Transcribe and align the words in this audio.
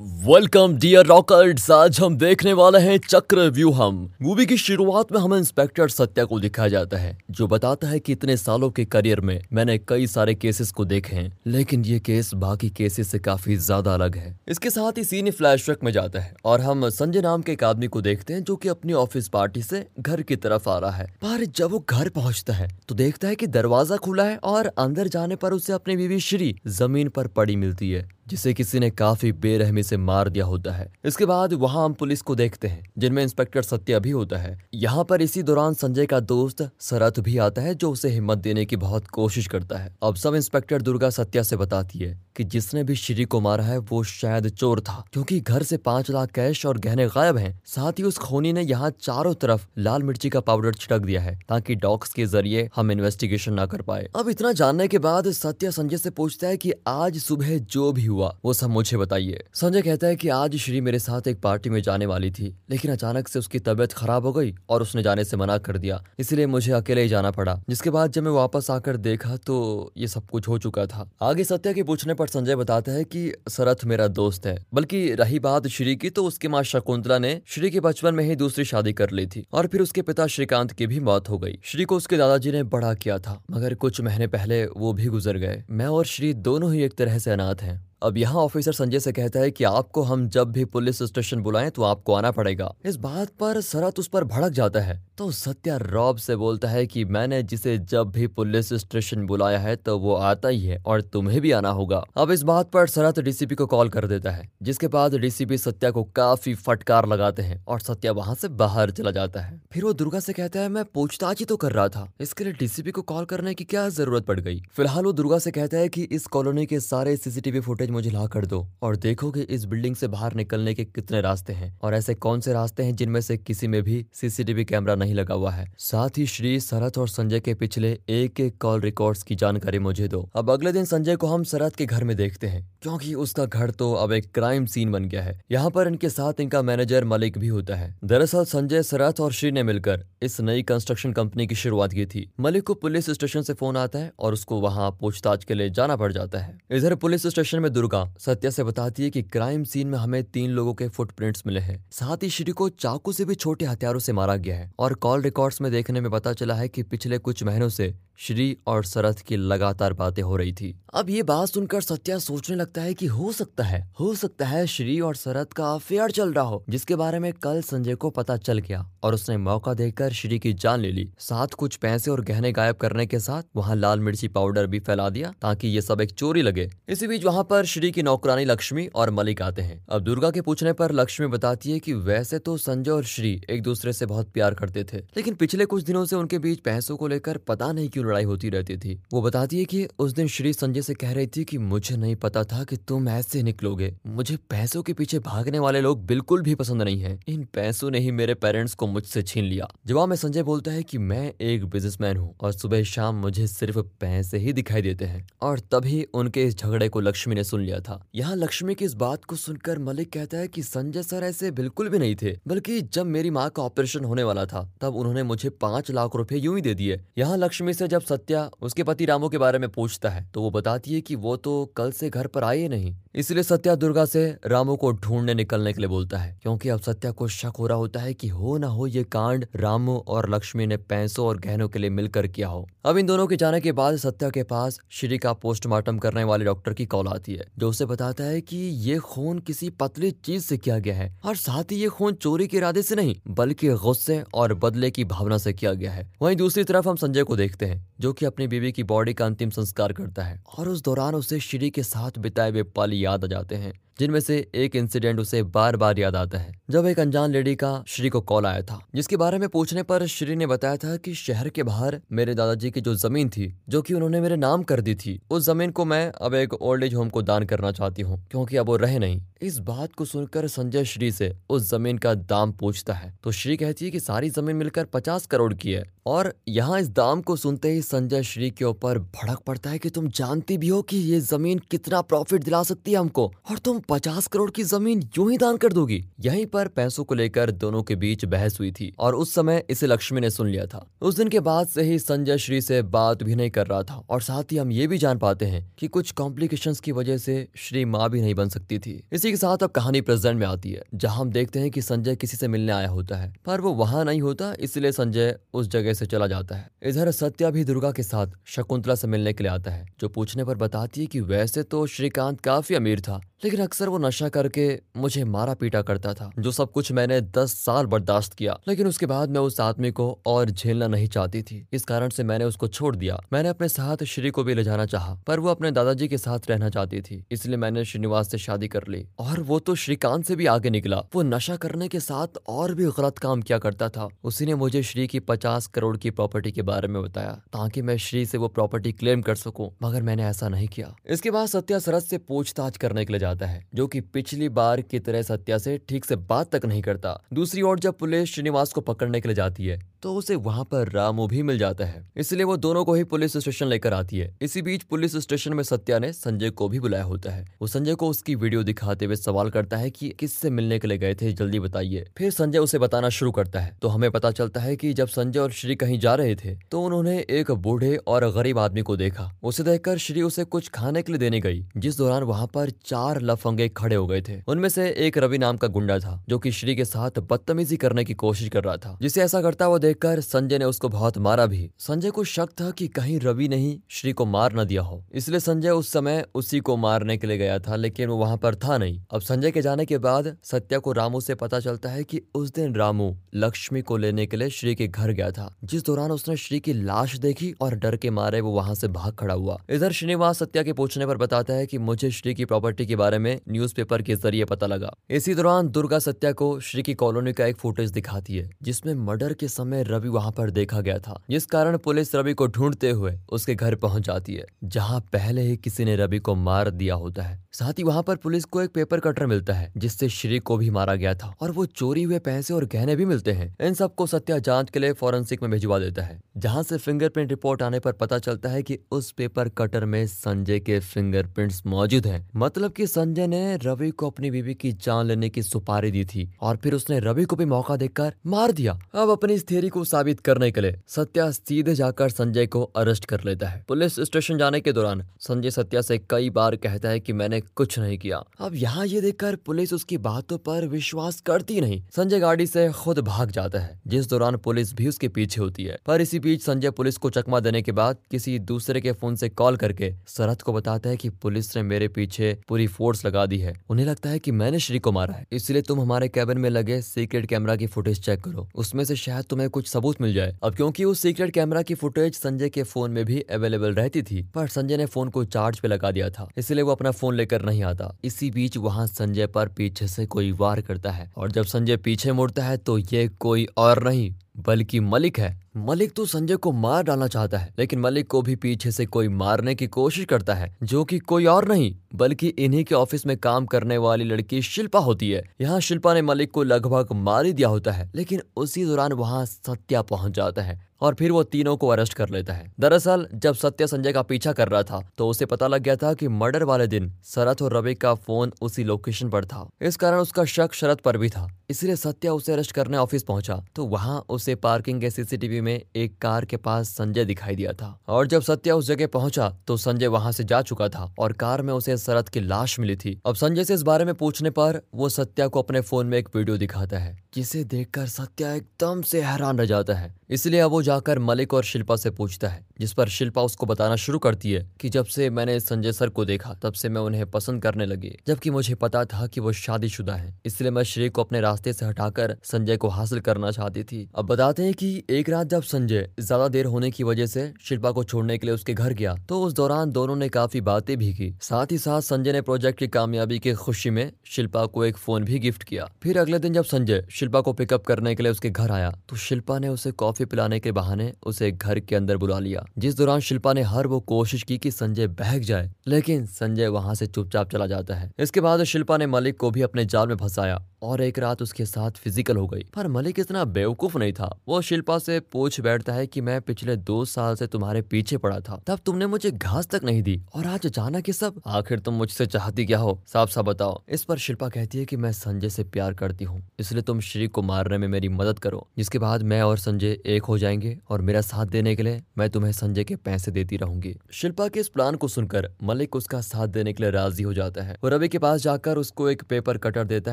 Welcome 0.00 0.76
dear 0.76 1.06
रॉकर्ड्स 1.06 1.70
आज 1.70 1.98
हम 2.00 2.16
देखने 2.16 2.52
वाले 2.52 2.78
हैं 2.78 2.96
चक्र 3.00 3.40
व्यू 3.50 3.70
हम 3.70 3.96
मूवी 4.22 4.44
की 4.46 4.56
शुरुआत 4.56 5.10
में 5.12 5.18
हमें 5.20 5.36
इंस्पेक्टर 5.38 5.88
सत्या 5.88 6.24
को 6.24 6.38
दिखाया 6.40 6.68
जाता 6.68 6.96
है, 6.96 7.16
जो 7.30 7.46
बताता 7.46 7.88
है 7.88 7.98
कि 8.00 8.12
इतने 8.12 8.36
सालों 8.36 8.70
के 8.70 8.84
करियर 8.84 9.20
में 9.20 9.40
मैंने 9.52 9.76
कई 9.78 10.06
सारे 10.06 10.34
केसेस 10.34 10.70
को 10.72 10.84
देखे 10.84 11.16
हैं, 11.16 11.32
लेकिन 11.46 11.84
ये 11.84 11.98
केस 12.00 12.32
बाकी 12.36 12.70
केसेस 12.70 13.10
से 13.10 13.18
काफ़ी 13.18 13.56
ज़्यादा 13.56 13.94
अलग 13.94 14.16
है। 14.16 14.38
इसके 14.48 14.70
साथ 14.70 14.98
ही 14.98 15.04
सीन 15.04 15.30
फ्लैशबैक 15.30 15.84
में 15.84 15.92
जाता 15.92 16.20
है, 16.20 16.34
और 16.44 16.60
हम 16.60 16.88
संजय 16.90 17.20
नाम 17.20 17.42
के 17.42 17.52
एक 17.52 17.64
आदमी 17.64 17.86
को 17.86 18.00
देखते 18.02 18.34
हैं, 18.34 18.42
जो 18.42 18.56
की 18.56 18.68
अपनी 18.68 18.92
ऑफ़िस 18.94 19.28
पार्टी 19.28 19.62
से 19.62 19.84
घर 20.00 20.22
की 20.22 20.36
तरफ़ 20.36 20.68
आ 20.68 20.78
रहा 20.78 20.90
है। 20.92 21.06
पर 21.22 21.44
जब 21.46 21.70
वो 21.70 21.84
घर 21.90 22.08
पहुँचता 22.10 22.52
है 22.52 22.68
तो 22.88 22.94
देखता 22.94 23.28
है 23.28 23.34
की 23.34 23.46
दरवाज़ा 23.48 23.96
खुला 23.98 24.24
है, 24.24 24.36
और 24.38 24.72
अंदर 24.78 25.08
जाने 25.08 25.36
पर 25.36 25.52
उसे 25.52 25.72
अपनी 25.72 25.96
बीवी 25.96 26.20
श्री 26.20 26.54
ज़मीन 26.68 27.08
पर 27.10 27.26
पड़ी 27.28 27.56
मिलती 27.56 27.90
है। 27.90 28.08
जिसे 28.30 28.52
किसी 28.54 28.78
ने 28.78 28.90
काफ़ी 28.90 29.32
बेरहमी 29.32 29.82
से 29.82 29.96
मार 29.96 30.28
दिया 30.28 30.44
होता 30.44 30.72
है। 30.72 30.92
इसके 31.04 31.26
बाद 31.26 31.52
वहाँ 31.52 31.84
हम 31.84 31.92
पुलिस 31.92 32.22
को 32.22 32.34
देखते 32.34 32.68
हैं, 32.68 32.92
जिनमें 32.98 33.22
इंस्पेक्टर 33.22 33.62
सत्या 33.62 33.98
भी 33.98 34.10
होता 34.10 34.36
है। 34.36 34.58
यहाँ 34.74 35.04
पर 35.04 35.22
इसी 35.22 35.42
दौरान 35.42 35.74
संजय 35.74 36.06
का 36.06 36.20
दोस्त 36.20 36.70
सरथ 36.80 37.20
भी 37.20 37.38
आता 37.38 37.62
है, 37.62 37.74
जो 37.74 37.90
उसे 37.90 38.08
हिम्मत 38.08 38.38
देने 38.38 38.64
की 38.64 38.76
बहुत 38.76 39.06
कोशिश 39.06 39.46
करता 39.46 39.78
है। 39.78 39.94
अब 40.02 40.14
सब 40.14 40.34
इंस्पेक्टर 40.34 40.82
दुर्गा 40.82 41.10
सत्या 41.10 41.42
से 41.42 41.56
बताती 41.56 41.98
है 41.98 42.18
कि 42.36 42.44
जिसने 42.44 42.84
भी 42.84 42.94
श्री 42.94 43.24
को 43.24 43.40
मारा 43.40 43.64
है, 43.64 43.78
वो 43.78 44.02
शायद 44.02 44.48
चोर 44.48 44.80
था, 44.80 45.04
क्योंकि 45.12 45.40
घर 45.40 45.62
से 45.62 45.76
पाँच 45.76 46.10
लाख 46.10 46.30
कैश 46.30 46.64
और 46.66 46.78
गहने 46.78 47.06
गायब 47.06 47.36
हैं। 47.36 47.60
साथ 47.66 47.98
ही 47.98 48.02
उस 48.02 48.18
खोनी 48.18 48.52
ने 48.52 48.62
यहाँ 48.62 48.92
चारों 49.00 49.34
तरफ़ 49.34 49.66
लाल 49.78 50.02
मिर्ची 50.02 50.28
का 50.28 50.40
पाउडर 50.40 50.74
छिड़क 50.74 51.02
दिया 51.02 51.20
है, 51.20 51.38
ताकि 51.48 51.74
डॉक्स 51.74 52.12
के 52.12 52.26
ज़रिए 52.26 52.68
हम 52.76 52.92
इन्वेस्टिगेशन 52.92 53.52
ना 53.52 53.66
कर 53.66 53.82
पाए। 53.82 54.08
अब 54.16 54.28
इतना 54.28 54.52
जानने 54.52 54.88
के 54.88 54.98
बाद 54.98 55.30
सत्या 55.30 55.70
संजय 55.70 55.96
से 55.96 56.10
पूछता 56.10 56.48
है 56.48 56.56
कि 56.56 56.72
आज 56.86 57.18
सुबह 57.18 57.58
जो 57.58 57.92
भी 57.92 58.04
हुआ 58.04 58.19
वो 58.44 58.52
सब 58.52 58.70
मुझे 58.70 58.96
बताइए। 58.96 59.44
संजय 59.54 59.82
कहता 59.82 60.06
है 60.06 60.16
कि 60.16 60.28
आज 60.30 60.56
श्री 60.56 60.80
मेरे 60.80 60.98
साथ 60.98 61.28
एक 61.28 61.40
पार्टी 61.42 61.70
में 61.70 61.80
जाने 61.82 62.06
वाली 62.06 62.30
थी, 62.30 62.54
लेकिन 62.70 62.92
अचानक 62.92 63.28
से 63.28 63.38
उसकी 63.38 63.58
तबियत 63.60 63.92
खराब 63.92 64.26
हो 64.26 64.32
गई 64.32 64.54
और 64.68 64.82
उसने 64.82 65.02
जाने 65.02 65.24
से 65.24 65.36
मना 65.36 65.56
कर 65.58 65.78
दिया। 65.78 66.02
इसलिए 66.18 66.46
मुझे 66.46 66.72
अकेले 66.72 67.02
ही 67.02 67.08
जाना 67.08 67.30
पड़ा, 67.30 67.58
जिसके 67.68 67.90
बाद 67.90 68.12
जब 68.12 68.22
मैं 68.22 68.30
वापस 68.32 68.70
आकर 68.70 68.96
देखा 68.98 69.36
तो 69.36 69.92
ये 69.96 70.08
सब 70.08 70.26
कुछ 70.26 70.48
हो 70.48 70.58
चुका 70.58 70.86
था। 70.86 71.08
आगे 71.22 71.44
सत्या 71.44 71.72
के 71.72 71.82
पूछने 71.82 72.14
पर 72.14 72.28
संजय 72.28 72.56
बताता 72.56 72.92
है 72.92 73.04
कि 73.06 73.32
सरथ 73.48 73.84
मेरा 73.84 74.08
दोस्त 74.10 74.46
है, 74.46 74.56
बल्कि 74.74 75.14
रही 75.14 75.38
बात 75.40 75.66
श्री 75.68 75.96
की 75.96 76.10
तो 76.10 76.24
उसकी 76.24 76.48
माँ 76.48 76.62
शकुंतला 76.64 77.18
ने 77.18 77.40
श्री 77.46 77.70
के 77.70 77.80
बचपन 77.80 78.14
में 78.14 78.24
ही 78.24 78.36
दूसरी 78.36 78.64
शादी 78.64 78.92
कर 78.92 79.10
ली 79.10 79.26
थी, 79.26 79.44
और 79.52 79.66
फिर 79.66 79.80
उसके 79.80 80.02
पिता 80.02 80.26
श्रीकांत 80.26 80.72
की 80.72 80.86
भी 80.86 81.00
मौत 81.00 81.28
हो 81.28 81.38
गई। 81.38 81.58
श्री 81.64 81.84
को 81.84 81.96
उसके 81.96 82.16
दादाजी 82.16 82.52
ने 82.52 82.62
बड़ा 82.64 82.94
किया 82.94 83.18
था, 83.18 83.42
मगर 83.50 83.74
कुछ 83.76 84.00
महीने 84.00 84.26
पहले 84.28 84.64
वो 84.66 84.92
भी 84.92 85.06
गुजर 85.08 85.36
गए। 85.36 85.62
मैं 85.70 85.86
और 85.88 86.04
श्री 86.06 86.32
दोनों 86.34 86.72
ही 86.74 86.82
एक 86.82 86.94
तरह 86.94 87.18
से 87.18 87.30
अनाथ 87.30 87.62
हैं। 87.62 87.89
अब 88.02 88.16
यहाँ 88.16 88.40
ऑफिसर 88.40 88.72
संजय 88.72 89.00
से 89.00 89.12
कहता 89.12 89.40
है 89.40 89.50
कि 89.50 89.64
आपको 89.64 90.02
हम 90.02 90.28
जब 90.28 90.52
भी 90.52 90.64
पुलिस 90.64 91.02
स्टेशन 91.02 91.40
बुलाएँ 91.40 91.70
तो 91.70 91.82
आपको 91.82 92.14
आना 92.14 92.30
पड़ेगा। 92.30 92.72
इस 92.84 92.96
बात 92.96 93.30
पर 93.40 93.60
शरत 93.60 93.98
उस 93.98 94.06
पर 94.08 94.24
भड़क 94.24 94.52
जाता 94.52 94.80
है। 94.80 94.98
तो 95.18 95.30
सत्या 95.30 95.76
रॉब 95.76 96.16
से 96.16 96.36
बोलता 96.36 96.68
है 96.68 96.86
कि 96.86 97.04
मैंने 97.06 97.42
जिसे 97.42 97.76
जब 97.80 98.10
भी 98.10 98.26
पुलिस 98.28 98.72
स्टेशन 98.74 99.26
बुलाया 99.26 99.58
है 99.58 99.74
तो 99.76 99.98
वो 99.98 100.14
आता 100.14 100.48
ही 100.48 100.60
है 100.60 100.80
और 100.86 101.00
तुम्हें 101.02 101.40
भी 101.40 101.50
आना 101.52 101.70
होगा। 101.70 102.02
अब 102.16 102.30
इस 102.30 102.42
बात 102.42 102.70
पर 102.70 102.86
सरत 102.86 103.18
डीसीपी 103.20 103.54
को 103.54 103.66
कॉल 103.66 103.88
कर 103.88 104.06
देता 104.06 104.30
है, 104.30 104.48
जिसके 104.62 104.88
बाद 104.88 105.14
डीसीपी 105.16 105.58
सत्या 105.58 105.90
को 105.90 106.04
काफ़ी 106.16 106.54
फटकार 106.56 107.08
लगाते 107.08 107.42
हैं 107.42 107.62
और 107.68 107.80
सत्या 107.80 108.12
वहाँ 108.12 108.34
से 108.34 108.48
बाहर 108.56 108.90
चला 108.90 109.10
जाता 109.10 109.40
है। 109.40 109.60
फिर 109.72 109.84
वो 109.84 109.92
दुर्गा 109.92 110.20
से 110.20 110.32
कहता 110.32 110.60
है, 110.60 110.68
मैं 110.68 110.84
पूछताछ 110.84 111.38
ही 111.38 111.44
तो 111.44 111.56
कर 111.56 111.72
रहा 111.72 111.88
था। 111.88 112.10
इसके 112.20 112.44
लिए 112.44 112.52
डीसीपी 112.54 112.90
को 112.90 113.02
कॉल 113.04 113.24
करने 113.24 113.54
की 113.54 113.64
क्या 113.64 113.88
ज़रूरत 113.90 114.26
पड़ 114.26 114.40
गई? 114.40 114.60
फ़िलहाल 114.72 115.04
वो 115.04 115.12
दुर्गा 115.12 115.38
से 115.38 115.50
कहता 115.50 115.76
है 115.76 115.88
की 115.88 116.02
इस 116.02 116.26
कॉलोनी 116.28 116.66
के 116.66 116.80
सारे 116.80 117.16
सीसीटीवी 117.16 117.60
फुटेज 117.60 117.89
मुझे 117.90 118.10
ला 118.10 118.26
कर 118.26 118.46
दो 118.46 118.66
और 118.82 118.96
देखो 118.98 119.30
कि 119.30 119.40
इस 119.50 119.64
बिल्डिंग 119.64 119.96
से 119.96 120.08
बाहर 120.08 120.34
निकलने 120.34 120.74
के 120.74 120.84
कितने 120.84 121.20
रास्ते 121.20 121.52
हैं 121.52 121.78
और 121.82 121.94
ऐसे 121.94 122.14
कौन 122.16 122.40
से 122.40 122.52
रास्ते 122.52 122.82
हैं 122.82 122.94
जिनमें 122.96 123.20
से 123.20 123.36
किसी 123.38 123.68
में 123.68 123.82
भी 123.82 124.04
सीसीटीवी 124.12 124.64
कैमरा 124.64 124.94
नहीं 124.94 125.14
लगा 125.14 125.34
हुआ 125.34 125.50
है। 125.50 125.66
साथ 125.80 126.18
ही 126.18 126.26
श्री 126.26 126.58
सरत 126.60 126.98
और 126.98 127.08
संजय 127.08 127.40
के 127.40 127.54
पिछले 127.54 127.90
एक 128.10 128.40
एक 128.40 128.56
कॉल 128.60 128.80
रिकॉर्ड्स 128.80 129.22
की 129.22 129.34
जानकारी 129.36 129.78
मुझे 129.78 130.08
दो। 130.08 130.28
अब 130.34 130.50
अगले 130.50 130.72
दिन 130.72 130.84
संजय 130.84 131.16
को 131.16 131.26
हम 131.26 131.44
सरत 131.44 131.76
के 131.76 131.86
घर 131.86 132.04
में 132.04 132.16
देखते 132.16 132.46
हैं, 132.46 132.68
क्योंकि 132.82 133.14
उसका 133.16 133.44
घर 133.44 133.70
तो 133.72 133.92
अब 133.94 134.12
एक 134.12 134.30
क्राइम 134.34 134.66
सीन 134.66 134.92
बन 134.92 135.04
गया 135.04 135.22
है। 135.22 135.40
यहाँ 135.52 135.70
पर 135.70 135.88
इनके 135.88 136.08
साथ 136.08 136.40
इनका 136.40 136.62
मैनेजर 136.62 137.04
मलिक 137.04 137.38
भी 137.38 137.48
होता 137.48 137.74
है। 137.74 137.94
दरअसल 138.04 138.44
संजय, 138.46 138.82
शरत 138.82 139.20
और 139.20 139.32
श्री 139.32 139.50
ने 139.50 139.62
मिलकर 139.62 140.04
इस 140.22 140.40
नई 140.40 140.62
कंस्ट्रक्शन 140.62 141.12
कंपनी 141.12 141.46
की 141.46 141.54
शुरुआत 141.54 141.92
की 141.92 142.06
थी। 142.06 142.28
मलिक 142.40 142.62
को 142.62 142.74
पुलिस 142.76 143.10
स्टेशन 143.10 143.42
से 143.42 143.54
फ़ोन 143.54 143.76
आता 143.76 143.98
है 143.98 144.12
और 144.18 144.32
उसको 144.32 144.60
वहाँ 144.60 144.90
पूछताछ 145.00 145.44
के 145.44 145.54
लिए 145.54 145.70
जाना 145.70 145.96
पड़ 145.96 146.12
जाता 146.12 146.38
है। 146.38 146.58
इधर 146.70 146.94
पुलिस 146.96 147.26
स्टेशन 147.26 147.58
में 147.58 147.72
दुर्गा 147.80 148.14
सत्या 148.18 148.50
से 148.50 148.64
बताती 148.64 149.02
है 149.02 149.10
कि 149.10 149.22
क्राइम 149.22 149.62
सीन 149.64 149.88
में 149.88 149.98
हमें 149.98 150.22
तीन 150.24 150.50
लोगों 150.50 150.74
के 150.74 150.88
फुटप्रिंट्स 150.88 151.42
मिले 151.46 151.60
हैं। 151.60 151.84
साथ 151.92 152.22
ही 152.22 152.30
श्री 152.30 152.52
को 152.52 152.68
चाकू 152.68 153.12
से 153.12 153.24
भी 153.24 153.34
छोटे 153.34 153.64
हथियारों 153.64 154.00
से 154.00 154.12
मारा 154.12 154.36
गया 154.36 154.56
है 154.56 154.70
और 154.78 154.94
कॉल 154.94 155.22
रिकॉर्ड्स 155.22 155.60
में 155.60 155.70
देखने 155.72 156.00
में 156.00 156.10
पता 156.10 156.32
चला 156.32 156.54
है 156.54 156.68
कि 156.68 156.82
पिछले 156.82 157.18
कुछ 157.18 157.44
महीनों 157.44 157.68
से 157.68 157.94
श्री 158.20 158.56
और 158.66 158.84
सरथ 158.84 159.20
की 159.26 159.36
लगातार 159.36 159.92
बातें 159.92 160.22
हो 160.22 160.36
रही 160.36 160.52
थी। 160.52 160.74
अब 160.94 161.10
ये 161.10 161.22
बात 161.22 161.48
सुनकर 161.48 161.80
सत्या 161.80 162.18
सोचने 162.18 162.56
लगता 162.56 162.82
है 162.82 162.94
कि 162.94 163.06
हो 163.06 163.30
सकता 163.32 163.64
है, 163.64 163.80
हो 164.00 164.14
सकता 164.14 164.46
है 164.46 164.66
श्री 164.66 164.98
और 165.00 165.14
सरथ 165.16 165.52
का 165.52 165.70
अफेयर 165.74 166.10
चल 166.10 166.32
रहा 166.32 166.44
हो, 166.44 166.64
जिसके 166.68 166.96
बारे 166.96 167.18
में 167.18 167.32
कल 167.34 167.60
संजय 167.62 167.94
को 167.94 168.10
पता 168.10 168.36
चल 168.38 168.58
गया 168.58 168.84
और 169.02 169.14
उसने 169.14 169.36
मौका 169.36 169.74
देकर 169.74 170.12
श्री 170.12 170.38
की 170.38 170.52
जान 170.54 170.80
ले 170.80 170.90
ली। 170.92 171.08
साथ 171.18 171.54
कुछ 171.54 171.76
पैसे 171.76 172.10
और 172.10 172.20
गहने 172.22 172.50
गायब 172.52 172.76
करने 172.76 173.06
के 173.06 173.18
साथ 173.20 173.42
वहाँ 173.56 173.76
लाल 173.76 174.00
मिर्ची 174.00 174.28
पाउडर 174.28 174.66
भी 174.66 174.80
फैला 174.80 175.08
दिया 175.10 175.32
ताकि 175.42 175.68
ये 175.68 175.82
सब 175.82 176.00
एक 176.00 176.10
चोरी 176.12 176.42
लगे। 176.42 176.68
इसी 176.88 177.06
बीच 177.06 177.24
वहाँ 177.24 177.44
पर 177.44 177.64
श्री 177.66 177.90
की 177.90 178.02
नौकरानी 178.02 178.44
लक्ष्मी 178.44 178.86
और 178.86 179.10
मलिक 179.12 179.42
आते 179.42 179.62
हैं। 179.62 179.84
अब 179.88 180.02
दुर्गा 180.02 180.30
के 180.30 180.40
पूछने 180.40 180.72
पर 180.72 180.92
लक्ष्मी 180.92 181.26
बताती 181.28 181.72
है 181.72 181.78
की 181.78 181.94
वैसे 181.94 182.38
तो 182.40 182.56
संजय 182.58 182.90
और 182.90 183.04
श्री 183.06 183.40
एक 183.50 183.62
दूसरे 183.62 183.92
से 183.92 184.06
बहुत 184.06 184.30
प्यार 184.30 184.54
करते 184.54 184.84
थे, 184.84 184.98
लेकिन 185.16 185.34
पिछले 185.36 185.64
कुछ 185.66 185.84
दिनों 185.84 186.04
से 186.04 186.16
उनके 186.16 186.38
बीच 186.40 186.60
पैसों 186.60 186.96
को 186.96 187.08
लेकर 187.08 187.38
पता 187.48 187.72
नहीं 187.72 187.88
क्यों 187.88 188.08
लड़ाई 188.10 188.24
होती 188.24 188.50
रहती 188.50 188.76
थी। 188.76 189.00
वो 189.12 189.22
बताती 189.22 189.58
है 189.58 189.64
कि 189.64 189.86
उस 189.98 190.12
दिन 190.12 190.28
श्री 190.28 190.52
संजय 190.52 190.82
से 190.82 190.94
कह 190.94 191.12
रही 191.12 191.26
थी 191.26 191.44
कि 191.44 191.58
मुझे 191.58 191.96
नहीं 191.96 192.16
पता 192.16 192.44
था 192.44 192.62
कि 192.64 192.76
तुम 192.88 193.08
ऐसे 193.08 193.42
निकलोगे। 193.42 193.92
मुझे 194.06 194.36
पैसों 194.50 194.82
के 194.82 194.92
पीछे 194.92 195.18
भागने 195.18 195.58
वाले 195.58 195.80
लोग 195.80 196.04
बिल्कुल 196.06 196.42
भी 196.42 196.54
पसंद 196.54 196.82
नहीं 196.82 197.00
है। 197.00 197.18
इन 197.28 197.44
पैसों 197.54 197.90
ने 197.90 197.98
ही 197.98 198.10
मेरे 198.10 198.34
पेरेंट्स 198.34 198.74
को 198.74 198.86
मुझसे 198.86 199.22
छीन 199.22 199.44
लिया। 199.44 199.68
जवाब 199.86 200.08
में 200.08 200.16
संजय 200.16 200.42
बोलता 200.42 200.70
है 200.70 200.82
की 200.82 200.98
मैं 200.98 201.32
एक 201.40 201.64
बिजनेसमैन 201.64 202.16
हूँ 202.16 202.34
और 202.40 202.52
सुबह 202.52 202.82
शाम 202.84 203.16
मुझे 203.16 203.46
सिर्फ़ 203.46 203.78
पैसे 204.00 204.38
ही 204.38 204.52
दिखाई 204.52 204.82
देते 204.82 205.04
हैं। 205.04 205.26
और 205.42 205.60
तभी 205.72 206.02
उनके 206.14 206.44
इस 206.44 206.58
झगड़े 206.58 206.88
को 206.88 207.00
लक्ष्मी 207.00 207.34
ने 207.34 207.44
सुन 207.44 207.60
लिया 207.60 207.80
था। 207.80 208.00
यहाँ 208.14 208.36
लक्ष्मी 208.36 208.74
की 208.74 208.84
इस 208.84 208.94
बात 208.94 209.24
को 209.24 209.36
सुनकर 209.36 209.78
मलिक 209.78 210.12
कहता 210.12 210.38
है 210.38 210.48
की 210.48 210.62
संजय 210.62 211.02
सर 211.02 211.24
ऐसे 211.24 211.50
बिल्कुल 211.50 211.88
भी 211.88 211.98
नहीं 211.98 212.16
थे, 212.22 212.36
बल्कि 212.48 212.80
जब 212.82 213.06
मेरी 213.06 213.30
माँ 213.30 213.48
का 213.50 213.62
ऑपरेशन 213.62 214.04
होने 214.04 214.22
वाला 214.22 214.44
था, 214.46 214.62
तब 214.80 214.94
उन्होंने 214.94 215.22
मुझे 215.22 215.50
पाँच 215.50 215.90
लाख 215.90 216.16
रुपए 216.16 216.36
यूँ 216.36 216.54
ही 216.56 216.62
दे 216.62 216.74
दिए। 216.74 217.00
यहाँ 217.18 217.36
लक्ष्मी 217.36 217.74
से 217.74 217.88
जब 217.88 217.99
सत्या 218.02 218.48
उसके 218.62 218.82
पति 218.82 219.04
रामू 219.04 219.28
के 219.28 219.38
बारे 219.38 219.58
में 219.58 219.68
पूछता 219.68 220.10
है 220.10 220.28
तो 220.34 220.42
वो 220.42 220.50
बताती 220.50 220.94
है 220.94 221.00
कि 221.00 221.14
वो 221.16 221.36
तो 221.36 221.64
कल 221.76 221.92
से 221.92 222.10
घर 222.10 222.26
पर 222.26 222.44
आए 222.44 222.66
नहीं। 222.68 222.94
इसलिए 223.14 223.42
सत्या 223.42 223.74
दुर्गा 223.74 224.04
से 224.04 224.24
रामू 224.46 224.76
को 224.76 224.90
ढूँढने 224.92 225.34
निकलने 225.34 225.72
के 225.72 225.80
लिए 225.80 225.88
बोलता 225.88 226.18
है, 226.18 226.38
क्योंकि 226.42 226.68
अब 226.68 226.80
सत्या 226.80 227.10
को 227.10 227.28
शक 227.28 227.52
हो 227.58 227.66
रहा 227.66 227.78
होता 227.78 228.00
है 228.00 228.14
कि 228.14 228.28
हो 228.28 228.56
ना 228.58 228.66
हो 228.66 228.86
ये 228.86 229.02
कांड 229.04 229.46
रामू 229.56 229.96
और 229.98 230.28
लक्ष्मी 230.34 230.66
ने 230.66 230.76
पैसों 230.76 231.26
और 231.26 231.38
गहनों 231.38 231.68
के 231.68 231.78
लिए 231.78 231.90
मिलकर 231.90 232.26
किया 232.26 232.48
हो। 232.48 232.66
अब 232.84 232.98
इन 232.98 233.06
दोनों 233.06 233.26
के 233.26 233.36
जाने 233.36 233.60
के 233.60 233.72
बाद 233.72 233.96
सत्या 233.96 234.30
के 234.30 234.42
पास 234.44 234.78
श्री 234.90 235.18
का 235.18 235.32
पोस्टमार्टम 235.32 235.98
करने 235.98 236.24
वाले 236.24 236.44
डॉक्टर 236.44 236.74
की 236.74 236.86
कॉल 236.86 237.08
आती 237.08 237.34
है, 237.34 237.46
जो 237.58 237.68
उसे 237.70 237.86
बताता 237.86 238.24
है 238.24 238.40
की 238.42 238.68
ये 238.68 238.98
खून 239.00 239.38
किसी 239.38 239.70
पतली 239.70 240.10
चीज़ 240.10 240.44
से 240.44 240.56
किया 240.58 240.78
गया 240.78 240.94
है, 240.94 241.14
और 241.24 241.36
साथ 241.36 241.72
ही 241.72 241.76
ये 241.76 241.88
खून 241.88 242.14
चोरी 242.14 242.46
के 242.46 242.56
इरादे 242.56 242.82
से 242.82 242.94
नहीं, 242.94 243.14
बल्कि 243.28 243.68
गुस्से 243.80 244.22
और 244.34 244.54
बदले 244.54 244.90
की 244.90 245.04
भावना 245.06 245.38
से 245.38 245.52
किया 245.52 245.72
गया 245.74 245.92
है। 245.92 246.10
वहीं 246.22 246.36
दूसरी 246.36 246.64
तरफ़ 246.64 246.88
हम 246.88 246.96
संजय 246.96 247.22
को 247.22 247.36
देखते 247.36 247.66
हैं। 247.66 247.88
जो 248.00 248.12
कि 248.12 248.26
अपनी 248.26 248.46
बीवी 248.46 248.72
की 248.72 248.82
बॉडी 248.82 249.14
का 249.14 249.26
अंतिम 249.26 249.50
संस्कार 249.50 249.92
करता 249.92 250.22
है। 250.22 250.42
और 250.58 250.68
उस 250.68 250.82
दौरान 250.82 251.14
उसे 251.14 251.40
श्री 251.40 251.70
के 251.70 251.82
साथ 251.82 252.10
बिताए 252.18 252.50
हुए 252.50 252.62
पल 252.62 252.92
याद 252.92 253.24
आ 253.24 253.26
जाते 253.26 253.54
हैं। 253.54 253.80
जिनमें 254.00 254.20
से 254.20 254.36
एक 254.56 254.76
इंसिडेंट 254.76 255.18
उसे 255.20 255.42
बार 255.44 255.76
बार 255.76 255.98
याद 255.98 256.16
आता 256.16 256.38
है, 256.38 256.52
जब 256.70 256.86
एक 256.86 257.00
अनजान 257.00 257.30
लेडी 257.30 257.54
का 257.54 257.72
श्री 257.88 258.08
को 258.08 258.20
कॉल 258.22 258.46
आया 258.46 258.62
था, 258.62 258.78
जिसके 258.94 259.16
बारे 259.16 259.38
में 259.38 259.48
पूछने 259.48 259.82
पर 259.82 260.06
श्री 260.08 260.36
ने 260.36 260.46
बताया 260.46 260.76
था 260.78 260.96
कि 260.98 261.14
शहर 261.16 261.48
के 261.48 261.62
बाहर 261.62 262.00
मेरे 262.12 262.34
दादाजी 262.34 262.70
की 262.70 262.80
जो 262.80 262.94
ज़मीन 262.96 263.28
थी, 263.30 263.52
जो 263.68 263.82
कि 263.82 263.94
उन्होंने 263.94 264.20
मेरे 264.20 264.36
नाम 264.38 264.62
कर 264.62 264.80
दी 264.80 264.94
थी, 264.96 265.20
उस 265.30 265.44
ज़मीन 265.44 265.70
को 265.70 265.84
मैं 265.84 266.10
अब 266.12 266.34
एक 266.34 266.54
ओल्ड 266.54 266.84
एज 266.84 266.94
होम 266.94 267.08
को 267.08 267.22
दान 267.22 267.44
करना 267.44 267.72
चाहती 267.72 268.02
हूँ, 268.02 268.24
क्योंकि 268.30 268.56
अब 268.56 268.66
वो 268.66 268.76
रहे 268.78 268.98
नहीं। 268.98 269.20
इस 269.42 269.58
बात 269.60 269.92
को 269.94 270.04
सुनकर 270.04 270.46
संजय 270.48 270.84
श्री 270.84 271.10
से 271.12 271.32
उस 271.50 271.70
ज़मीन 271.70 271.98
का 271.98 272.14
दाम 272.14 272.52
पूछता 272.52 272.94
है 272.94 273.12
तो 273.24 273.30
श्री 273.32 273.56
कहती 273.56 273.84
है 273.84 273.90
कि 273.90 274.00
सारी 274.00 274.30
ज़मीन 274.30 274.56
मिलकर 274.56 274.84
पचास 274.86 275.26
करोड़ 275.26 275.52
की 275.54 275.72
है, 275.72 275.84
और 276.06 276.32
यहाँ 276.48 276.80
इस 276.80 276.88
दाम 276.90 277.20
को 277.22 277.36
सुनते 277.36 277.70
ही 277.70 277.82
संजय 277.82 278.22
श्री 278.22 278.50
के 278.50 278.64
ऊपर 278.64 278.98
भड़क 278.98 279.38
पड़ता 279.46 279.70
है 279.70 279.78
कि 279.78 279.90
तुम 279.90 280.08
जानती 280.10 280.56
भी 280.58 280.68
हो 280.68 280.80
कि 280.82 280.96
ये 280.96 281.20
ज़मीन 281.22 281.60
कितना 281.70 282.00
प्रॉफिट 282.02 282.44
दिला 282.44 282.62
सकती 282.62 282.92
है 282.92 282.98
हमको, 282.98 283.26
और 283.50 283.58
तुम 283.58 283.78
पचास 283.90 284.26
करोड़ 284.26 284.50
की 284.50 284.62
ज़मीन 284.62 285.00
यूँ 285.16 285.30
ही 285.30 285.36
दान 285.38 285.56
कर 285.56 285.72
दोगी। 285.72 286.04
यहीं 286.20 286.44
पर 286.46 286.68
पैसों 286.68 287.04
को 287.04 287.14
लेकर 287.14 287.50
दोनों 287.52 287.82
के 287.82 287.94
बीच 287.96 288.24
बहस 288.24 288.58
हुई 288.60 288.70
थी 288.72 288.92
और 288.98 289.14
उस 289.14 289.32
समय 289.34 289.62
इसे 289.70 289.86
लक्ष्मी 289.86 290.20
ने 290.20 290.30
सुन 290.30 290.48
लिया 290.48 290.66
था। 290.66 290.84
उस 291.00 291.16
दिन 291.16 291.28
के 291.28 291.40
बाद 291.40 291.68
से 291.68 291.82
ही 291.82 291.98
संजय 291.98 292.38
श्री 292.38 292.60
से 292.60 292.80
बात 292.82 293.22
भी 293.22 293.34
नहीं 293.34 293.50
कर 293.50 293.66
रहा 293.66 293.82
था 293.82 293.94
और 294.10 294.20
साथ 294.22 294.52
ही 294.52 294.56
हम 294.56 294.72
ये 294.72 294.86
भी 294.86 294.98
जान 294.98 295.18
पाते 295.18 295.44
हैं 295.44 295.64
कि 295.78 295.88
कुछ 295.88 296.10
कॉम्प्लिकेशन 296.12 296.74
की 296.84 296.92
वजह 296.92 297.18
से 297.18 297.48
श्री 297.58 297.84
माँ 297.86 298.08
भी 298.10 298.20
नहीं 298.20 298.34
बन 298.34 298.48
सकती 298.48 298.78
थी। 298.78 298.92
इसी 299.12 299.30
के 299.30 299.36
साथ 299.36 299.62
अब 299.62 299.70
कहानी 299.70 300.00
प्रेजेंट 300.00 300.38
में 300.40 300.46
आती 300.46 300.70
है, 300.70 300.84
जहाँ 300.94 301.16
हम 301.16 301.30
देखते 301.30 301.58
हैं 301.58 301.70
कि 301.70 301.82
संजय 301.82 302.16
किसी 302.16 302.36
से 302.36 302.48
मिलने 302.48 302.72
आया 302.72 302.88
होता 302.88 303.16
है, 303.16 303.32
पर 303.46 303.60
वो 303.60 303.72
वहाँ 303.72 304.04
नहीं 304.04 304.20
होता, 304.20 304.52
इसलिए 304.60 304.92
संजय 304.92 305.38
उस 305.54 305.68
जगह 305.68 305.94
से 305.94 306.06
चला 306.06 306.26
जाता 306.26 306.56
है। 306.56 306.70
इधर 306.82 307.10
सत्या 307.10 307.50
भी 307.50 307.64
दुर्गा 307.64 307.90
के 307.92 308.02
साथ 308.02 308.38
शकुंतला 308.46 308.94
से 308.94 309.08
मिलने 309.08 309.32
के 309.32 309.44
लिए 309.44 309.52
आता 309.52 309.70
है, 309.70 309.86
जो 310.00 310.08
पूछने 310.08 310.44
पर 310.44 310.56
बताती 310.56 311.00
है 311.00 311.06
कि 311.06 311.20
वैसे 311.22 311.62
तो 311.62 311.86
श्रीकांत 311.86 312.40
काफ़ी 312.40 312.76
अमीर 312.76 313.00
था 313.00 313.20
लेकिन 313.44 313.60
अक्सर 313.60 313.88
वो 313.88 313.98
नशा 313.98 314.28
करके 314.28 314.66
मुझे 314.96 315.24
मारा 315.24 315.54
पीटा 315.54 315.80
करता 315.82 316.12
था, 316.14 316.30
जो 316.38 316.50
सब 316.50 316.72
कुछ 316.72 316.90
मैंने 316.92 317.20
दस 317.20 317.52
साल 317.54 317.86
बर्दाश्त 317.86 318.34
किया। 318.34 318.58
लेकिन 318.68 318.86
उसके 318.86 319.06
बाद 319.06 319.30
मैं 319.30 319.40
उस 319.40 319.60
आदमी 319.60 319.90
को 319.90 320.08
और 320.26 320.50
झेलना 320.50 320.86
नहीं 320.86 321.06
चाहती 321.08 321.42
थी। 321.42 321.66
इस 321.72 321.84
कारण 321.84 322.08
से 322.08 322.24
मैंने 322.24 322.44
उसको 322.44 322.68
छोड़ 322.68 322.94
दिया। 322.96 323.20
मैंने 323.32 323.48
अपने 323.48 323.68
साथ 323.68 324.04
श्री 324.04 324.30
को 324.30 324.44
भी 324.44 324.54
ले 324.54 324.64
जाना 324.64 324.86
चाहा, 324.86 325.14
पर 325.26 325.40
वो 325.40 325.48
अपने 325.48 325.70
दादाजी 325.70 326.08
के 326.08 326.18
साथ 326.18 326.48
रहना 326.50 326.68
चाहती 326.70 327.00
थी, 327.00 327.24
इसलिए 327.30 327.56
मैंने 327.56 327.84
श्रीनिवास 327.84 328.30
से 328.30 328.38
शादी 328.38 328.68
कर 328.68 328.84
ली। 328.88 329.04
और 329.18 329.40
वो 329.40 329.58
तो 329.58 329.74
श्रीकांत 329.74 330.24
से 330.24 330.36
भी 330.36 330.46
आगे 330.46 330.70
निकला। 330.70 330.98
वो 331.14 331.22
नशा 331.22 331.56
करने 331.56 331.88
के 331.88 332.00
साथ 332.00 332.38
और 332.48 332.74
भी 332.74 332.84
गलत 332.90 333.18
काम 333.18 333.42
किया 333.42 333.58
करता 333.58 333.88
था। 333.88 334.08
उसी 334.24 334.46
ने 334.46 334.54
मुझे 334.54 334.82
श्री 334.82 335.06
की 335.06 335.20
पचास 335.20 335.66
करोड़ 335.66 335.96
की 335.96 336.10
प्रॉपर्टी 336.10 336.52
के 336.52 336.62
बारे 336.62 336.88
में 336.88 337.02
बताया, 337.02 337.32
ताकि 337.52 337.82
मैं 337.82 337.96
श्री 337.98 338.24
से 338.26 338.38
वो 338.38 338.48
प्रॉपर्टी 338.48 338.92
क्लेम 338.92 339.22
कर 339.22 339.34
सकूँ, 339.36 339.70
मगर 339.82 340.02
मैंने 340.02 340.24
ऐसा 340.24 340.48
नहीं 340.48 340.68
किया। 340.68 340.94
इसके 341.06 341.30
बाद 341.30 341.48
सत्या 341.48 341.78
सरस 341.78 342.08
से 342.08 342.18
पूछताछ 342.18 342.76
करने 342.76 343.04
के 343.04 343.12
लिए 343.12 343.20
जाता 343.30 343.46
है, 343.46 343.66
जो 343.74 343.86
कि 343.86 344.00
पिछली 344.00 344.48
बार 344.48 344.80
की 344.80 344.98
तरह 344.98 345.22
सत्या 345.22 345.58
से 345.58 345.78
ठीक 345.88 346.04
से 346.04 346.16
बात 346.16 346.54
तक 346.56 346.66
नहीं 346.66 346.82
करता। 346.82 347.20
दूसरी 347.32 347.62
ओर 347.62 347.78
जब 347.78 347.98
पुलिस 347.98 348.28
श्रीनिवास 348.28 348.72
को 348.72 348.80
पकड़ने 348.80 349.20
के 349.20 349.28
लिए 349.28 349.34
जाती 349.34 349.66
है 349.66 349.89
तो 350.02 350.14
उसे 350.14 350.34
वहाँ 350.36 350.64
पर 350.64 350.88
रामू 350.88 351.26
भी 351.26 351.42
मिल 351.42 351.58
जाता 351.58 351.84
है। 351.84 352.02
इसलिए 352.16 352.44
वो 352.44 352.56
दोनों 352.56 352.84
को 352.84 352.94
ही 352.94 353.04
पुलिस 353.04 353.36
स्टेशन 353.36 353.66
लेकर 353.66 353.92
आती 353.92 354.18
है। 354.18 354.36
इसी 354.42 354.62
बीच 354.62 354.82
पुलिस 354.82 355.16
स्टेशन 355.16 355.54
में 355.54 355.62
सत्या 355.62 355.98
ने 355.98 356.12
संजय 356.12 356.50
को 356.50 356.68
भी 356.68 356.80
बुलाया 356.80 357.04
होता 357.04 357.30
है। 357.30 357.44
वो 357.62 357.68
संजय 357.68 357.94
को 357.94 358.08
उसकी 358.08 358.34
वीडियो 358.34 358.62
दिखाते 358.62 359.04
हुए 359.04 359.16
सवाल 359.16 359.50
करता 359.50 359.76
है 359.76 359.90
कि 359.90 360.08
किससे 360.10 360.50
मिलने 360.50 360.78
के 360.78 360.88
लिए 360.88 360.98
गए 360.98 361.14
थे, 361.14 361.32
जल्दी 361.32 361.60
बताइए। 361.60 362.04
फिर 362.18 362.30
संजय 362.30 362.58
उसे 362.58 362.78
बताना 362.78 363.08
शुरू 363.08 363.30
करता 363.30 363.60
है। 363.60 363.76
तो 363.82 363.88
हमें 363.88 364.10
पता 364.10 364.30
चलता 364.30 364.60
है 364.60 364.76
की 364.76 364.92
जब 364.92 365.08
संजय 365.08 365.38
और 365.38 365.50
श्री 365.52 365.76
कहीं 365.76 365.98
जा 366.00 366.14
रहे 366.14 366.34
थे 366.34 366.54
तो 366.70 366.82
उन्होंने 366.82 367.18
एक 367.30 367.50
बूढ़े 367.52 367.96
और 367.96 368.28
गरीब 368.30 368.58
आदमी 368.58 368.82
को 368.82 368.96
देखा। 368.96 369.30
उसे 369.42 369.62
देखकर 369.62 369.98
श्री 369.98 370.22
उसे 370.22 370.44
कुछ 370.44 370.68
खाने 370.68 371.02
के 371.02 371.12
लिए 371.12 371.18
देने 371.18 371.40
गई, 371.40 371.64
जिस 371.76 371.98
दौरान 371.98 372.22
वहाँ 372.22 372.46
पर 372.46 372.70
चार 372.84 373.20
लफंगे 373.22 373.68
खड़े 373.68 373.96
हो 373.96 374.06
गए 374.06 374.22
थे। 374.22 374.40
उनमें 374.48 374.68
से 374.68 374.88
एक 374.98 375.18
रवि 375.18 375.38
नाम 375.38 375.56
का 375.56 375.68
गुंडा 375.68 375.98
था, 375.98 376.22
जो 376.28 376.38
की 376.38 376.52
श्री 376.52 376.76
के 376.76 376.84
साथ 376.84 377.18
बदतमीजी 377.22 377.76
करने 377.76 378.04
की 378.04 378.14
कोशिश 378.14 378.48
कर 378.48 378.64
रहा 378.64 378.76
था। 378.76 378.98
जिसे 379.02 379.22
ऐसा 379.22 379.42
करता 379.42 379.64
हुआ 379.64 379.78
देखकर 379.90 380.20
संजय 380.20 380.58
ने 380.58 380.64
उसको 380.64 380.88
बहुत 380.88 381.16
मारा 381.18 381.44
भी। 381.46 381.70
संजय 381.78 382.10
को 382.10 382.24
शक 382.24 382.48
था 382.60 382.70
कि 382.70 382.86
कहीं 382.88 383.18
रवि 383.20 383.48
ने 383.48 383.56
ही 383.56 383.78
श्री 383.90 384.12
को 384.12 384.24
मार 384.26 384.52
न 384.56 384.64
दिया 384.64 384.82
हो। 384.82 385.02
इसलिए 385.12 385.40
संजय 385.40 385.70
उस 385.70 385.88
समय 385.92 386.24
उसी 386.34 386.60
को 386.60 386.76
मारने 386.76 387.16
के 387.16 387.26
लिए 387.26 387.38
गया 387.38 387.58
था, 387.58 387.76
लेकिन 387.76 388.08
वो 388.08 388.16
वहाँ 388.16 388.36
पर 388.36 388.54
था 388.54 388.76
नहीं। 388.78 389.00
अब 389.10 389.20
संजय 389.20 389.50
के 389.50 389.62
जाने 389.62 389.86
के 389.86 389.98
बाद 389.98 390.36
सत्या 390.44 390.78
को 390.78 390.92
रामू 390.92 391.20
से 391.20 391.34
पता 391.34 391.60
चलता 391.60 391.88
है 391.88 392.04
कि 392.04 392.20
उस 392.34 392.52
दिन 392.54 392.74
रामू 392.74 393.14
लक्ष्मी 393.34 393.82
को 393.82 393.96
लेने 393.96 394.26
के 394.26 394.36
लिए 394.36 394.50
श्री 394.50 394.74
के 394.74 394.86
घर 394.88 395.12
गया 395.12 395.30
था। 395.30 395.54
जिस 395.64 395.84
दौरान 395.84 396.10
उसने 396.10 396.36
श्री 396.36 396.60
की 396.60 396.72
लाश 396.72 397.16
देखी 397.16 397.52
और 397.60 397.74
डर 397.74 397.96
के 397.96 398.10
मारे 398.10 398.40
वो 398.40 398.50
वहाँ 398.50 398.74
से 398.74 398.88
भाग 398.88 399.14
खड़ा 399.14 399.34
हुआ। 399.34 399.58
इधर 399.70 399.92
श्रीनिवास 399.92 400.38
सत्या 400.38 400.62
के 400.62 400.72
पूछने 400.72 401.06
पर 401.06 401.16
बताता 401.16 401.54
है 401.54 401.66
कि 401.66 401.78
मुझे 401.80 402.10
श्री 402.10 402.34
की 402.34 402.44
प्रॉपर्टी 402.44 402.86
के 402.86 402.96
बारे 402.96 403.18
में 403.18 403.38
न्यूज़पेपर 403.48 404.02
के 404.02 404.16
ज़रिए 404.16 404.44
पता 404.44 404.66
लगा। 404.66 404.94
इसी 405.10 405.34
दौरान 405.34 405.68
दुर्गा 405.68 405.98
सत्या 405.98 406.32
को 406.32 406.48
श्री 406.60 406.82
की 406.82 406.94
कॉलोनी 406.94 407.32
का 407.32 407.46
एक 407.46 407.56
फुटेज 407.56 407.90
दिखाती 407.90 408.36
है, 408.36 408.48
जिसमें 408.62 408.94
मर्डर 408.94 409.32
के 409.32 409.48
समय 409.80 409.84
रवि 409.88 410.08
वहाँ 410.08 410.32
पर 410.32 410.50
देखा 410.50 410.80
गया 410.80 410.98
था। 410.98 411.20
जिस 411.30 411.46
कारण 411.46 411.76
पुलिस 411.78 412.14
रवि 412.14 412.34
को 412.34 412.46
ढूंढते 412.46 412.90
हुए 412.90 413.18
उसके 413.28 413.54
घर 413.54 413.74
पहुँच 413.74 414.02
जाती 414.02 414.34
है, 414.34 414.46
जहाँ 414.64 415.00
पहले 415.12 415.42
ही 415.42 415.56
किसी 415.56 415.84
ने 415.84 415.96
रवि 415.96 416.18
को 416.18 416.34
मार 416.34 416.70
दिया 416.70 416.94
होता 416.94 417.22
है। 417.22 417.38
साथ 417.52 417.78
ही 417.78 417.82
वहाँ 417.82 418.02
पर 418.02 418.16
पुलिस 418.16 418.44
को 418.44 418.62
एक 418.62 418.70
पेपर 418.70 419.00
कटर 419.00 419.26
मिलता 419.26 419.52
है, 419.52 419.72
जिससे 419.76 420.08
श्री 420.08 420.38
को 420.38 420.56
भी 420.56 420.70
मारा 420.70 420.94
गया 420.94 421.14
था, 421.14 421.34
और 421.40 421.50
वो 421.50 421.64
चोरी 421.66 422.02
हुए 422.02 422.18
पैसे 422.18 422.54
और 422.54 422.64
गहने 422.64 422.96
भी 422.96 423.04
मिलते 423.04 423.32
हैं। 423.32 423.54
इन 423.60 423.74
सबको 423.74 424.06
सत्या 424.06 424.38
जाँच 424.40 424.70
के 424.70 424.78
लिए 424.78 424.92
फॉरेंसिक 424.92 425.42
में 425.42 425.50
भिजवा 425.50 425.78
देता 425.78 426.02
है, 426.02 426.18
जहाँ 426.36 426.62
से 426.62 426.78
फिंगरप्रिंट 426.78 427.30
रिपोर्ट 427.30 427.62
आने 427.62 427.80
पर 427.80 427.92
पता 427.92 428.18
चलता 428.18 428.48
है 428.48 428.62
कि 428.62 428.78
उस 428.90 429.10
पेपर 429.12 429.48
कटर 429.58 429.84
में 429.84 430.06
संजय 430.06 430.60
के 430.60 430.78
फिंगरप्रिंट्स 430.80 431.62
मौजूद 431.66 432.06
हैं। 432.06 432.28
मतलब 432.36 432.72
कि 432.72 432.86
संजय 432.86 433.26
ने 433.26 433.56
रवि 433.56 433.90
को 433.90 434.10
अपनी 434.10 434.30
बीवी 434.30 434.54
की 434.54 434.72
जान 434.74 435.06
लेने 435.06 435.28
की 435.28 435.42
सुपारी 435.42 435.90
दी 435.90 436.04
थी, 436.04 436.28
और 436.40 436.56
फिर 436.56 436.74
उसने 436.74 436.98
रवि 437.00 437.24
को 437.24 437.36
भी 437.36 437.44
मौका 437.46 437.76
देकर 437.76 438.14
मार 438.26 438.52
दिया। 438.52 438.78
अब 438.94 439.10
अपनी 439.10 439.34
इस 439.34 439.50
थेरी 439.50 439.68
को 439.70 439.84
साबित 439.84 440.20
करने 440.20 440.50
के 440.50 440.60
लिए 440.60 440.80
सत्या 440.86 441.30
सीधे 441.30 441.74
जाकर 441.74 442.08
संजय 442.08 442.46
को 442.46 442.62
अरेस्ट 442.62 443.04
कर 443.04 443.20
लेता 443.24 443.48
है। 443.48 443.64
पुलिस 443.68 444.00
स्टेशन 444.00 444.38
जाने 444.38 444.60
के 444.60 444.72
दौरान 444.72 445.06
संजय 445.20 445.50
सत्या 445.50 445.80
से 445.80 445.98
कई 445.98 446.30
बार 446.30 446.56
कहता 446.56 446.88
है 446.88 447.00
कि 447.00 447.12
मैंने 447.12 447.40
कुछ 447.40 447.78
नहीं 447.78 447.98
किया। 447.98 448.24
अब 448.38 448.54
यहाँ 448.54 448.86
ये 448.86 449.00
देखकर 449.00 449.36
पुलिस 449.36 449.72
उसकी 449.72 449.98
बातों 449.98 450.38
पर 450.38 450.66
विश्वास 450.66 451.20
करती 451.20 451.60
नहीं। 451.60 451.82
संजय 451.96 452.20
गाड़ी 452.20 452.46
से 452.46 452.68
खुद 452.70 452.98
भाग 452.98 453.30
जाता 453.30 453.58
है। 453.58 453.80
जिस 453.86 454.10
दौरान 454.10 454.36
पुलिस 454.36 454.74
भी 454.74 454.88
उसके 454.88 455.08
पीछे 455.08 455.40
होती 455.40 455.64
है। 455.64 455.78
पर 455.86 456.00
इसी 456.00 456.18
बीच 456.18 456.42
संजय 456.42 456.70
पुलिस 456.70 456.96
को 456.96 457.10
चकमा 457.10 457.40
देने 457.40 457.62
के 457.62 457.72
बाद 457.72 457.96
किसी 458.10 458.38
दूसरे 458.38 458.80
के 458.80 458.92
फ़ोन 458.92 459.16
से 459.16 459.28
कॉल 459.28 459.56
करके 459.56 459.94
शरद 460.08 460.42
को 460.42 460.52
बताता 460.52 460.90
है 460.90 460.96
की 460.96 461.10
पुलिस 461.10 461.56
ने 461.56 461.62
मेरे 461.62 461.88
पीछे 461.88 462.38
पूरी 462.48 462.66
फोर्स 462.66 463.06
लगा 463.06 463.26
दी 463.26 463.38
है। 463.38 463.54
उन्हें 463.68 463.86
लगता 463.86 464.10
है 464.10 464.18
की 464.18 464.32
मैंने 464.32 464.58
श्री 464.58 464.78
को 464.78 464.92
मारा 464.92 465.14
है। 465.14 465.26
इसलिए 465.32 465.62
तुम 465.62 465.80
हमारे 465.80 466.08
कैबिन 466.08 466.38
में 466.38 466.50
लगे 466.50 466.82
सीक्रेट 466.82 467.26
कैमरा 467.26 467.56
की 467.56 467.66
फुटेज 467.66 468.00
चेक 468.04 468.20
करो। 468.20 468.48
उसमें 468.54 468.84
से 468.84 468.96
शायद 468.96 469.24
तुम्हें 469.24 469.50
कुछ 469.50 469.59
सबूत 469.64 470.00
मिल 470.00 470.14
जाए। 470.14 470.36
अब 470.42 470.54
क्योंकि 470.54 470.84
उस 470.84 471.00
सीक्रेट 471.00 471.30
कैमरा 471.30 471.62
की 471.62 471.74
फुटेज 471.74 472.14
संजय 472.14 472.48
के 472.48 472.62
फ़ोन 472.62 472.90
में 472.90 473.04
भी 473.04 473.20
अवेलेबल 473.30 473.74
रहती 473.74 474.02
थी, 474.02 474.22
पर 474.34 474.46
संजय 474.48 474.76
ने 474.76 474.86
फ़ोन 474.86 475.08
को 475.08 475.24
चार्ज 475.26 475.58
पे 475.60 475.68
लगा 475.68 475.90
दिया 475.90 476.10
था, 476.10 476.28
इसलिए 476.36 476.62
वो 476.62 476.72
अपना 476.72 476.90
फ़ोन 476.90 477.14
लेकर 477.14 477.42
नहीं 477.42 477.62
आता। 477.64 477.94
इसी 478.04 478.30
बीच 478.30 478.56
वहाँ 478.58 478.86
संजय 478.88 479.26
पर 479.26 479.48
पीछे 479.50 479.86
से 479.88 480.06
कोई 480.06 480.32
वार 480.32 480.60
करता 480.60 480.90
है, 480.90 481.10
और 481.16 481.30
जब 481.30 481.44
संजय 481.46 481.76
पीछे 481.78 482.12
मुड़ता 482.12 482.44
है 482.44 482.56
तो 482.56 482.78
ये 482.78 483.06
कोई 483.10 483.46
और 483.56 483.82
नहीं। 483.84 484.12
बल्कि 484.36 484.80
मलिक 484.80 485.18
है। 485.18 485.38
मलिक 485.56 485.92
तो 485.92 486.04
संजय 486.06 486.36
को 486.36 486.52
मार 486.52 486.82
डालना 486.82 487.06
चाहता 487.06 487.38
है, 487.38 487.52
लेकिन 487.58 487.80
मलिक 487.80 488.06
को 488.06 488.22
भी 488.22 488.36
पीछे 488.36 488.70
से 488.70 488.86
कोई 488.86 489.08
मारने 489.08 489.54
की 489.54 489.66
कोशिश 489.66 490.04
करता 490.04 490.34
है, 490.34 490.56
जो 490.62 490.84
कि 490.84 490.98
कोई 490.98 491.26
और 491.26 491.48
नहीं, 491.48 491.74
बल्कि 491.94 492.28
इन्हीं 492.28 492.64
के 492.64 492.74
ऑफ़िस 492.74 493.06
में 493.06 493.16
काम 493.16 493.46
करने 493.46 493.78
वाली 493.78 494.04
लड़की 494.04 494.42
शिल्पा 494.42 494.78
होती 494.78 495.10
है। 495.10 495.22
यहाँ 495.40 495.60
शिल्पा 495.60 495.94
ने 495.94 496.02
मलिक 496.02 496.30
को 496.30 496.42
लगभग 496.42 496.92
मार 496.92 497.26
ही 497.26 497.32
दिया 497.32 497.48
होता 497.48 497.72
है, 497.72 497.90
लेकिन 497.94 498.22
उसी 498.36 498.64
दौरान 498.64 498.92
वहाँ 498.92 499.24
सत्या 499.26 499.82
पहुँच 499.82 500.12
जाता 500.12 500.42
है। 500.42 500.69
और 500.80 500.94
फिर 500.94 501.12
वो 501.12 501.22
तीनों 501.24 501.56
को 501.56 501.68
अरेस्ट 501.68 501.94
कर 501.94 502.08
लेता 502.08 502.32
है। 502.32 502.52
दरअसल, 502.60 503.06
जब 503.14 503.34
सत्या 503.34 503.66
संजय 503.66 503.92
का 503.92 504.02
पीछा 504.02 504.32
कर 504.32 504.48
रहा 504.48 504.62
था 504.62 504.80
तो 504.98 505.08
उसे 505.08 505.26
पता 505.26 505.46
लग 505.46 505.62
गया 505.62 505.76
था 505.76 505.92
कि 505.94 506.08
मर्डर 506.08 506.44
वाले 506.44 506.66
दिन 506.66 506.92
शरद 507.04 507.42
और 507.42 507.56
रवि 507.56 507.74
का 507.74 507.94
फ़ोन 507.94 508.32
उसी 508.42 508.64
लोकेशन 508.64 509.08
पर 509.08 509.24
था। 509.24 509.48
इस 509.62 509.76
कारण 509.76 509.98
उसका 509.98 510.24
शक 510.24 510.52
शरद 510.52 510.78
पर 510.78 510.96
भी 510.96 511.08
था। 511.08 511.28
इसलिए 511.50 511.76
सत्या 511.76 512.12
उसे 512.12 512.32
अरेस्ट 512.32 512.52
करने 512.52 512.76
ऑफ़िस 512.76 513.02
पहुँचा 513.02 513.42
तो 513.56 513.64
वहाँ 513.66 513.98
उसे 514.08 514.34
पार्किंग 514.34 514.80
के 514.80 514.90
सीसीटीवी 514.90 515.40
में 515.40 515.60
एक 515.76 515.96
कार 515.98 516.24
के 516.24 516.36
पास 516.36 516.68
संजय 516.68 517.04
दिखाई 517.04 517.36
दिया 517.36 517.52
था। 517.52 517.78
और 517.88 518.06
जब 518.06 518.22
सत्या 518.22 518.56
उस 518.56 518.66
जगह 518.66 518.86
पहुँचा 518.86 519.28
तो 519.46 519.56
संजय 519.56 519.86
वहाँ 519.86 520.12
से 520.12 520.24
जा 520.24 520.42
चुका 520.42 520.68
था 520.68 520.92
और 520.98 521.12
कार 521.12 521.42
में 521.42 521.52
उसे 521.54 521.76
शरद 521.76 522.08
की 522.08 522.20
लाश 522.20 522.58
मिली 522.60 522.76
थी। 522.76 523.00
अब 523.06 523.14
संजय 523.14 523.44
से 523.44 523.54
इस 523.54 523.62
बारे 523.62 523.84
में 523.84 523.94
पूछने 523.94 524.30
पर 524.30 524.60
वो 524.74 524.88
सत्या 524.88 525.26
को 525.28 525.42
अपने 525.42 525.60
फ़ोन 525.60 525.86
में 525.86 525.98
एक 525.98 526.08
वीडियो 526.16 526.36
दिखाता 526.36 526.78
है। 526.78 526.98
जिसे 527.12 527.42
देखकर 527.46 527.86
सत्या 527.88 528.32
एकदम 528.34 528.82
से 528.82 529.00
हैरान 529.02 529.38
रह 529.38 529.44
जाता 529.46 529.74
है। 529.74 529.94
इसलिए 530.10 530.40
अब 530.40 530.50
वो 530.50 530.60
जाकर 530.62 530.98
मलिक 530.98 531.34
और 531.34 531.44
शिल्पा 531.44 531.76
से 531.76 531.90
पूछता 531.90 532.28
है, 532.28 532.44
जिस 532.60 532.72
पर 532.72 532.88
शिल्पा 532.88 533.22
उसको 533.22 533.46
बताना 533.46 533.76
शुरू 533.76 533.98
करती 533.98 534.32
है 534.32 534.46
कि 534.60 534.68
जब 534.68 534.84
से 534.86 535.08
मैंने 535.10 535.38
संजय 535.40 535.72
सर 535.72 535.88
को 535.88 536.04
देखा, 536.04 536.34
तब 536.34 536.52
से 536.52 536.68
मैं 536.68 536.80
उन्हें 536.80 537.04
पसंद 537.10 537.42
करने 537.42 537.66
लगी, 537.66 537.92
जबकि 538.06 538.30
मुझे 538.30 538.54
पता 538.56 538.84
था 538.84 539.06
कि 539.06 539.20
वो 539.20 539.32
शादीशुदा 539.34 539.94
है। 539.94 540.14
इसलिए 540.26 540.50
मैं 540.50 540.62
श्री 540.64 540.88
को 540.88 541.02
अपने 541.02 541.20
रास्ते 541.20 541.52
से 541.52 541.66
हटाकर 541.66 542.16
संजय 542.24 542.56
को 542.56 542.68
हासिल 542.70 543.00
करना 543.00 543.30
चाहती 543.30 543.62
थी। 543.62 543.88
अब 543.94 544.06
बताते 544.06 544.42
हैं 544.42 544.54
कि 544.54 544.82
एक 544.90 545.08
रात 545.10 545.26
जब 545.26 545.42
संजय 545.42 545.88
ज़्यादा 546.00 546.28
देर 546.28 546.46
होने 546.46 546.70
की 546.70 546.84
वजह 546.84 547.06
से 547.06 547.32
शिल्पा 547.40 547.70
को 547.70 547.84
छोड़ने 547.84 548.18
के 548.18 548.26
लिए 548.26 548.34
उसके 548.34 548.54
घर 548.54 548.72
गया 548.72 548.94
तो 549.08 549.20
उस 549.22 549.32
दौरान 549.34 549.70
दोनों 549.70 549.96
ने 549.96 550.08
काफ़ी 550.10 550.40
बातें 550.42 550.76
भी 550.78 550.92
की। 550.94 551.12
साथ 551.22 551.52
ही 551.52 551.58
साथ 551.58 551.80
संजय 551.82 552.12
ने 552.12 552.20
प्रोजेक्ट 552.22 552.58
की 552.58 552.68
कामयाबी 552.68 553.18
की 553.18 553.32
खुशी 553.36 553.70
में 553.70 553.90
शिल्पा 554.06 554.44
को 554.46 554.64
एक 554.64 554.76
फ़ोन 554.76 555.04
भी 555.04 555.18
गिफ्ट 555.18 555.42
किया। 555.42 555.68
फिर 555.82 555.98
अगले 555.98 556.18
दिन 556.18 556.32
जब 556.32 556.44
संजय 556.44 556.84
शिल्पा 557.00 557.20
को 557.20 557.32
पिकअप 557.32 557.64
करने 557.66 557.94
के 557.94 558.02
लिए 558.02 558.12
उसके 558.12 558.30
घर 558.30 558.50
आया। 558.50 558.70
तो 558.88 558.96
शिल्पा 558.98 559.38
ने 559.38 559.48
उसे 559.48 559.70
कॉफ़ी 559.72 560.04
पिलाने 560.04 560.38
के 560.40 560.52
बहाने 560.52 560.92
उसे 561.04 561.30
घर 561.32 561.60
के 561.60 561.76
अंदर 561.76 561.96
बुला 561.96 562.18
लिया। 562.18 562.44
जिस 562.58 562.76
दौरान 562.76 563.00
शिल्पा 563.00 563.32
ने 563.32 563.42
हर 563.44 563.66
वो 563.66 563.78
कोशिश 563.82 564.22
की 564.22 564.38
कि 564.38 564.50
संजय 564.50 564.86
बहक 564.88 565.22
जाए, 565.22 565.50
लेकिन 565.66 566.04
संजय 566.08 566.48
वहाँ 566.50 566.74
से 566.74 566.86
चुपचाप 566.88 567.30
चला 567.30 567.46
जाता 567.46 567.74
है। 567.74 567.90
इसके 567.98 568.20
बाद 568.20 568.44
शिल्पा 568.44 568.76
ने 568.76 568.86
मलिक 568.88 569.16
को 569.16 569.30
भी 569.30 569.42
अपने 569.42 569.64
जाल 569.66 569.88
में 569.88 569.96
फंसाया 569.96 570.38
और 570.62 570.80
एक 570.82 570.98
रात 570.98 571.22
उसके 571.22 571.44
साथ 571.46 571.70
फ़िज़िकल 571.74 572.16
हो 572.16 572.26
गई। 572.26 572.44
पर 572.54 572.68
मलिक 572.68 572.98
इतना 572.98 573.24
बेवकूफ़ 573.26 573.78
नहीं 573.78 573.92
था। 573.92 574.10
वो 574.28 574.40
शिल्पा 574.42 574.78
से 574.78 574.98
पूछ 575.12 575.40
बैठता 575.40 575.72
है 575.72 575.86
कि 575.86 576.00
मैं 576.00 576.20
पिछले 576.22 576.56
दो 576.58 576.84
साल 576.86 577.14
से 577.16 577.26
तुम्हारे 577.28 577.62
पीछे 577.64 577.96
पड़ा 577.98 578.18
था। 578.20 578.40
तब 578.46 578.58
तुमने 578.66 578.86
मुझे 578.86 579.10
घास 579.12 579.48
तक 579.48 579.64
नहीं 579.64 579.82
दी 579.82 580.00
और 580.14 580.26
आज 580.26 580.46
अचानक 580.46 580.88
ये 580.88 580.92
सब, 580.92 581.20
आखिर 581.28 581.58
तुम 581.60 581.74
मुझसे 581.74 582.06
चाहती 582.08 582.46
क्या 582.46 582.58
हो? 582.58 582.78
साफ़ 582.86 583.10
साफ़ 583.10 583.26
बताओ। 583.26 583.62
इस 583.70 583.84
पर 583.84 583.98
शिल्पा 584.00 584.28
कहती 584.30 584.58
है 584.58 584.64
कि 584.64 584.76
मैं 584.76 584.92
संजय 584.94 585.28
से 585.30 585.44
प्यार 585.46 585.74
करती 585.74 586.04
हूँ, 586.04 586.22
इसलिए 586.40 586.62
तुम 586.62 586.80
श्री 586.90 587.06
को 587.06 587.22
मारने 587.22 587.58
में 587.58 587.66
मेरी 587.68 587.88
मदद 587.88 588.18
करो, 588.18 588.46
जिसके 588.56 588.78
बाद 588.78 589.02
मैं 589.02 589.20
और 589.22 589.38
संजय 589.38 589.76
एक 589.86 590.04
हो 590.04 590.18
जाएँगे 590.18 590.56
और 590.68 590.82
मेरा 590.82 591.00
साथ 591.00 591.26
देने 591.26 591.54
के 591.56 591.62
लिए 591.62 591.82
मैं 591.98 592.08
तुम्हें 592.10 592.32
संजय 592.32 592.64
के 592.64 592.76
पैसे 592.76 593.10
देती 593.10 593.36
रहूँगी। 593.36 593.74
शिल्पा 593.92 594.26
के 594.28 594.40
इस 594.40 594.48
प्लान 594.48 594.74
को 594.74 594.88
सुनकर 594.88 595.30
मलिक 595.42 595.76
उसका 595.76 596.00
साथ 596.00 596.28
देने 596.28 596.52
के 596.52 596.62
लिए 596.62 596.70
राज़ी 596.70 597.02
हो 597.02 597.12
जाता 597.14 597.42
है 597.42 597.56
वो 597.64 597.68
रवि 597.68 597.88
के 597.88 597.98
पास 597.98 598.22
जाकर 598.22 598.58
उसको 598.58 598.88
एक 598.90 599.02
पेपर 599.02 599.38
कटर 599.38 599.64
देता 599.64 599.92